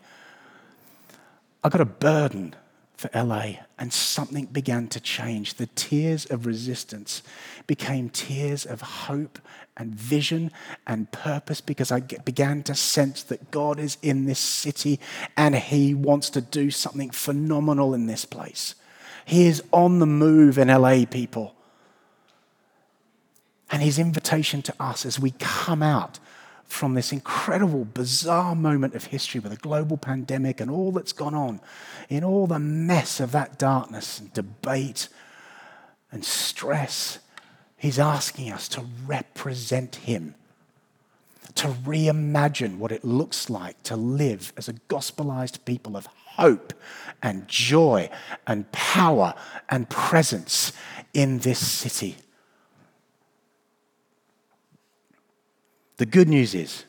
I 1.62 1.68
got 1.68 1.82
a 1.82 1.84
burden 1.84 2.56
for 3.02 3.10
LA, 3.14 3.54
and 3.78 3.92
something 3.92 4.46
began 4.46 4.86
to 4.88 5.00
change. 5.00 5.54
The 5.54 5.66
tears 5.74 6.24
of 6.26 6.46
resistance 6.46 7.22
became 7.66 8.08
tears 8.08 8.64
of 8.64 8.80
hope 8.80 9.40
and 9.76 9.92
vision 9.92 10.52
and 10.86 11.10
purpose 11.10 11.60
because 11.60 11.90
I 11.90 12.00
began 12.00 12.62
to 12.64 12.76
sense 12.76 13.24
that 13.24 13.50
God 13.50 13.80
is 13.80 13.98
in 14.02 14.26
this 14.26 14.38
city 14.38 15.00
and 15.36 15.56
He 15.56 15.94
wants 15.94 16.30
to 16.30 16.40
do 16.40 16.70
something 16.70 17.10
phenomenal 17.10 17.92
in 17.92 18.06
this 18.06 18.24
place. 18.24 18.76
He 19.24 19.46
is 19.46 19.62
on 19.72 19.98
the 19.98 20.06
move 20.06 20.56
in 20.56 20.68
LA, 20.68 21.04
people. 21.04 21.56
And 23.70 23.82
His 23.82 23.98
invitation 23.98 24.62
to 24.62 24.74
us 24.78 25.04
as 25.04 25.18
we 25.18 25.32
come 25.38 25.82
out 25.82 26.20
from 26.72 26.94
this 26.94 27.12
incredible, 27.12 27.84
bizarre 27.84 28.54
moment 28.54 28.94
of 28.94 29.04
history 29.04 29.38
with 29.38 29.52
a 29.52 29.56
global 29.56 29.96
pandemic 29.96 30.60
and 30.60 30.70
all 30.70 30.90
that's 30.90 31.12
gone 31.12 31.34
on, 31.34 31.60
in 32.08 32.24
all 32.24 32.46
the 32.46 32.58
mess 32.58 33.20
of 33.20 33.30
that 33.32 33.58
darkness 33.58 34.18
and 34.18 34.32
debate 34.32 35.08
and 36.10 36.24
stress, 36.24 37.18
he's 37.76 37.98
asking 37.98 38.50
us 38.50 38.68
to 38.68 38.84
represent 39.06 39.96
him, 39.96 40.34
to 41.54 41.68
reimagine 41.68 42.78
what 42.78 42.90
it 42.90 43.04
looks 43.04 43.50
like 43.50 43.80
to 43.82 43.94
live 43.94 44.52
as 44.56 44.68
a 44.68 44.74
gospelized 44.88 45.64
people 45.64 45.96
of 45.96 46.06
hope 46.06 46.72
and 47.22 47.46
joy 47.46 48.08
and 48.46 48.70
power 48.72 49.34
and 49.68 49.88
presence 49.90 50.72
in 51.12 51.38
this 51.40 51.58
city. 51.58 52.16
The 56.02 56.06
good 56.06 56.28
news 56.28 56.52
is 56.52 56.84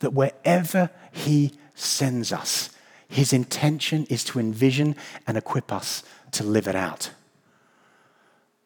that 0.00 0.12
wherever 0.12 0.90
He 1.12 1.52
sends 1.76 2.32
us, 2.32 2.70
His 3.06 3.32
intention 3.32 4.04
is 4.10 4.24
to 4.24 4.40
envision 4.40 4.96
and 5.28 5.38
equip 5.38 5.72
us 5.72 6.02
to 6.32 6.42
live 6.42 6.66
it 6.66 6.74
out. 6.74 7.12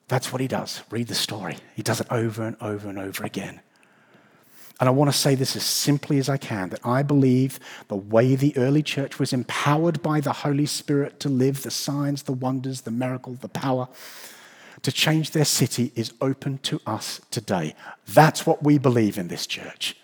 That's 0.08 0.32
what 0.32 0.40
He 0.40 0.48
does. 0.48 0.80
Read 0.90 1.08
the 1.08 1.14
story. 1.14 1.58
He 1.76 1.82
does 1.82 2.00
it 2.00 2.06
over 2.10 2.42
and 2.42 2.56
over 2.62 2.88
and 2.88 2.98
over 2.98 3.22
again. 3.22 3.60
And 4.80 4.88
I 4.88 4.92
want 4.92 5.12
to 5.12 5.18
say 5.18 5.34
this 5.34 5.54
as 5.56 5.62
simply 5.62 6.16
as 6.16 6.30
I 6.30 6.38
can 6.38 6.70
that 6.70 6.80
I 6.82 7.02
believe 7.02 7.60
the 7.88 7.96
way 7.96 8.36
the 8.36 8.56
early 8.56 8.82
church 8.82 9.18
was 9.18 9.34
empowered 9.34 10.02
by 10.02 10.20
the 10.20 10.32
Holy 10.32 10.64
Spirit 10.64 11.20
to 11.20 11.28
live 11.28 11.64
the 11.64 11.70
signs, 11.70 12.22
the 12.22 12.32
wonders, 12.32 12.80
the 12.80 12.90
miracle, 12.90 13.34
the 13.34 13.48
power 13.50 13.88
to 14.84 14.92
change 14.92 15.30
their 15.30 15.46
city 15.46 15.92
is 15.96 16.12
open 16.20 16.58
to 16.58 16.78
us 16.86 17.20
today. 17.30 17.74
That's 18.06 18.46
what 18.46 18.62
we 18.62 18.76
believe 18.76 19.16
in 19.16 19.28
this 19.28 19.46
church. 19.46 19.96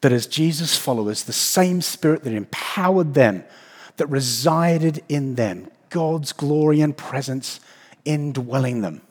That 0.00 0.10
as 0.12 0.26
Jesus' 0.26 0.76
followers, 0.76 1.22
the 1.22 1.32
same 1.32 1.80
spirit 1.80 2.24
that 2.24 2.32
empowered 2.32 3.14
them, 3.14 3.44
that 3.96 4.08
resided 4.08 5.04
in 5.08 5.36
them, 5.36 5.70
God's 5.88 6.32
glory 6.32 6.80
and 6.80 6.96
presence 6.96 7.60
indwelling 8.04 8.80
them, 8.80 9.02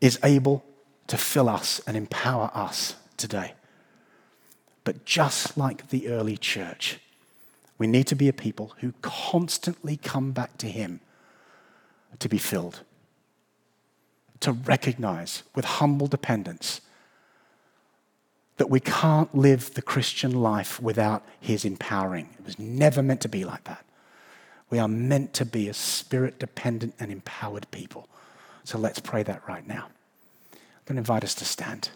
is 0.00 0.18
able 0.24 0.64
to 1.08 1.18
fill 1.18 1.50
us 1.50 1.82
and 1.86 1.98
empower 1.98 2.50
us 2.54 2.94
today. 3.18 3.52
But 4.84 5.04
just 5.04 5.58
like 5.58 5.90
the 5.90 6.08
early 6.08 6.38
church, 6.38 6.98
we 7.76 7.86
need 7.86 8.06
to 8.06 8.14
be 8.14 8.28
a 8.28 8.32
people 8.32 8.72
who 8.78 8.94
constantly 9.02 9.98
come 9.98 10.32
back 10.32 10.56
to 10.56 10.66
Him 10.66 11.00
to 12.18 12.28
be 12.28 12.38
filled, 12.38 12.80
to 14.40 14.52
recognize 14.52 15.42
with 15.54 15.64
humble 15.64 16.06
dependence 16.06 16.80
that 18.58 18.70
we 18.70 18.80
can't 18.80 19.34
live 19.34 19.74
the 19.74 19.82
Christian 19.82 20.32
life 20.32 20.80
without 20.80 21.24
His 21.40 21.64
empowering. 21.64 22.28
It 22.38 22.44
was 22.44 22.58
never 22.58 23.02
meant 23.02 23.20
to 23.22 23.28
be 23.28 23.44
like 23.44 23.64
that. 23.64 23.84
We 24.70 24.78
are 24.78 24.88
meant 24.88 25.34
to 25.34 25.44
be 25.44 25.68
a 25.68 25.74
spirit 25.74 26.38
dependent 26.38 26.94
and 26.98 27.10
empowered 27.10 27.70
people. 27.70 28.08
So 28.64 28.78
let's 28.78 29.00
pray 29.00 29.22
that 29.24 29.42
right 29.48 29.66
now. 29.66 29.86
I'm 30.52 30.58
going 30.86 30.96
to 30.96 31.00
invite 31.00 31.24
us 31.24 31.34
to 31.36 31.44
stand. 31.44 31.90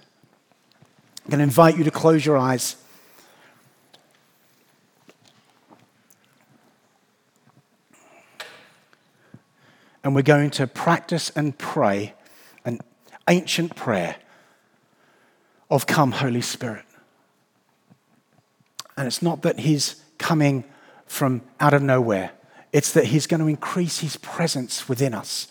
I'm 1.24 1.30
going 1.30 1.38
to 1.38 1.44
invite 1.44 1.76
you 1.76 1.84
to 1.84 1.90
close 1.90 2.26
your 2.26 2.36
eyes. 2.36 2.76
And 10.06 10.14
we're 10.14 10.22
going 10.22 10.50
to 10.50 10.68
practice 10.68 11.30
and 11.30 11.58
pray 11.58 12.14
an 12.64 12.78
ancient 13.28 13.74
prayer 13.74 14.14
of 15.68 15.84
Come, 15.88 16.12
Holy 16.12 16.42
Spirit. 16.42 16.84
And 18.96 19.08
it's 19.08 19.20
not 19.20 19.42
that 19.42 19.58
He's 19.58 20.00
coming 20.16 20.62
from 21.06 21.42
out 21.58 21.74
of 21.74 21.82
nowhere, 21.82 22.30
it's 22.72 22.92
that 22.92 23.06
He's 23.06 23.26
going 23.26 23.40
to 23.40 23.48
increase 23.48 23.98
His 23.98 24.16
presence 24.18 24.88
within 24.88 25.12
us. 25.12 25.48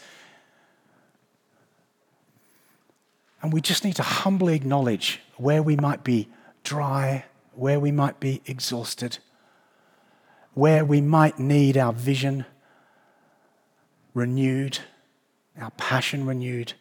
And 3.42 3.52
we 3.52 3.60
just 3.60 3.84
need 3.84 3.98
to 3.98 4.04
humbly 4.04 4.56
acknowledge 4.56 5.20
where 5.36 5.62
we 5.62 5.76
might 5.76 6.06
be 6.06 6.30
dry, 6.64 7.26
where 7.56 7.82
we 7.82 7.92
might 7.92 8.22
be 8.22 8.42
exhausted, 8.46 9.18
where 10.54 10.86
we 10.86 11.02
might 11.02 11.40
need 11.40 11.76
our 11.76 11.92
vision 11.92 12.46
renewed, 14.16 14.80
our 15.62 15.70
passion 15.72 16.26
renewed, 16.26 16.74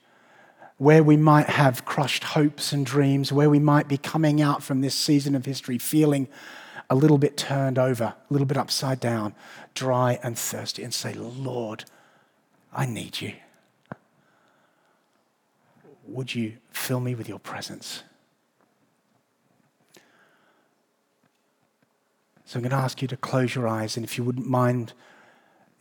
where 0.78 1.02
we 1.02 1.16
might 1.16 1.48
have 1.48 1.84
crushed 1.84 2.24
hopes 2.24 2.72
and 2.72 2.86
dreams, 2.86 3.30
where 3.30 3.50
we 3.50 3.58
might 3.58 3.88
be 3.88 3.98
coming 3.98 4.40
out 4.40 4.62
from 4.62 4.80
this 4.80 4.94
season 4.94 5.34
of 5.34 5.44
history 5.44 5.76
feeling 5.76 6.26
a 6.88 6.94
little 6.94 7.18
bit 7.18 7.36
turned 7.36 7.78
over, 7.78 8.04
a 8.04 8.32
little 8.32 8.46
bit 8.46 8.56
upside 8.56 9.00
down, 9.00 9.34
dry 9.74 10.18
and 10.22 10.38
thirsty, 10.38 10.82
and 10.82 10.94
say, 10.94 11.12
Lord, 11.12 11.84
I 12.72 12.86
need 12.86 13.20
you. 13.20 13.34
Would 16.06 16.34
you 16.34 16.54
fill 16.70 17.00
me 17.00 17.14
with 17.14 17.28
your 17.28 17.38
presence? 17.38 18.02
So 22.44 22.58
I'm 22.58 22.62
going 22.62 22.70
to 22.70 22.76
ask 22.76 23.00
you 23.00 23.08
to 23.08 23.16
close 23.16 23.54
your 23.54 23.66
eyes, 23.66 23.96
and 23.96 24.04
if 24.04 24.18
you 24.18 24.24
wouldn't 24.24 24.46
mind 24.46 24.92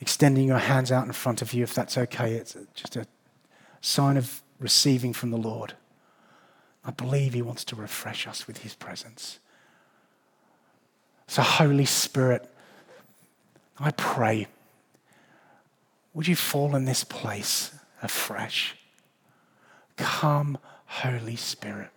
extending 0.04 0.46
your 0.46 0.58
hands 0.58 0.92
out 0.92 1.06
in 1.06 1.14
front 1.14 1.42
of 1.42 1.54
you, 1.54 1.64
if 1.64 1.74
that's 1.74 1.98
okay. 1.98 2.34
It's 2.34 2.58
just 2.74 2.98
a 2.98 3.08
sign 3.80 4.18
of 4.18 4.42
receiving 4.60 5.14
from 5.14 5.32
the 5.32 5.38
Lord. 5.38 5.76
I 6.84 6.92
believe 6.92 7.34
He 7.34 7.42
wants 7.42 7.64
to 7.66 7.78
refresh 7.78 8.28
us 8.28 8.46
with 8.46 8.58
His 8.58 8.76
presence. 8.76 9.40
So, 11.28 11.42
Holy 11.42 11.86
Spirit, 11.86 12.50
I 13.80 13.92
pray, 13.92 14.48
would 16.14 16.28
you 16.28 16.36
fall 16.36 16.76
in 16.76 16.84
this 16.84 17.06
place 17.06 17.74
afresh? 18.02 18.76
Come, 19.96 20.58
Holy 20.86 21.38
Spirit. 21.38 21.92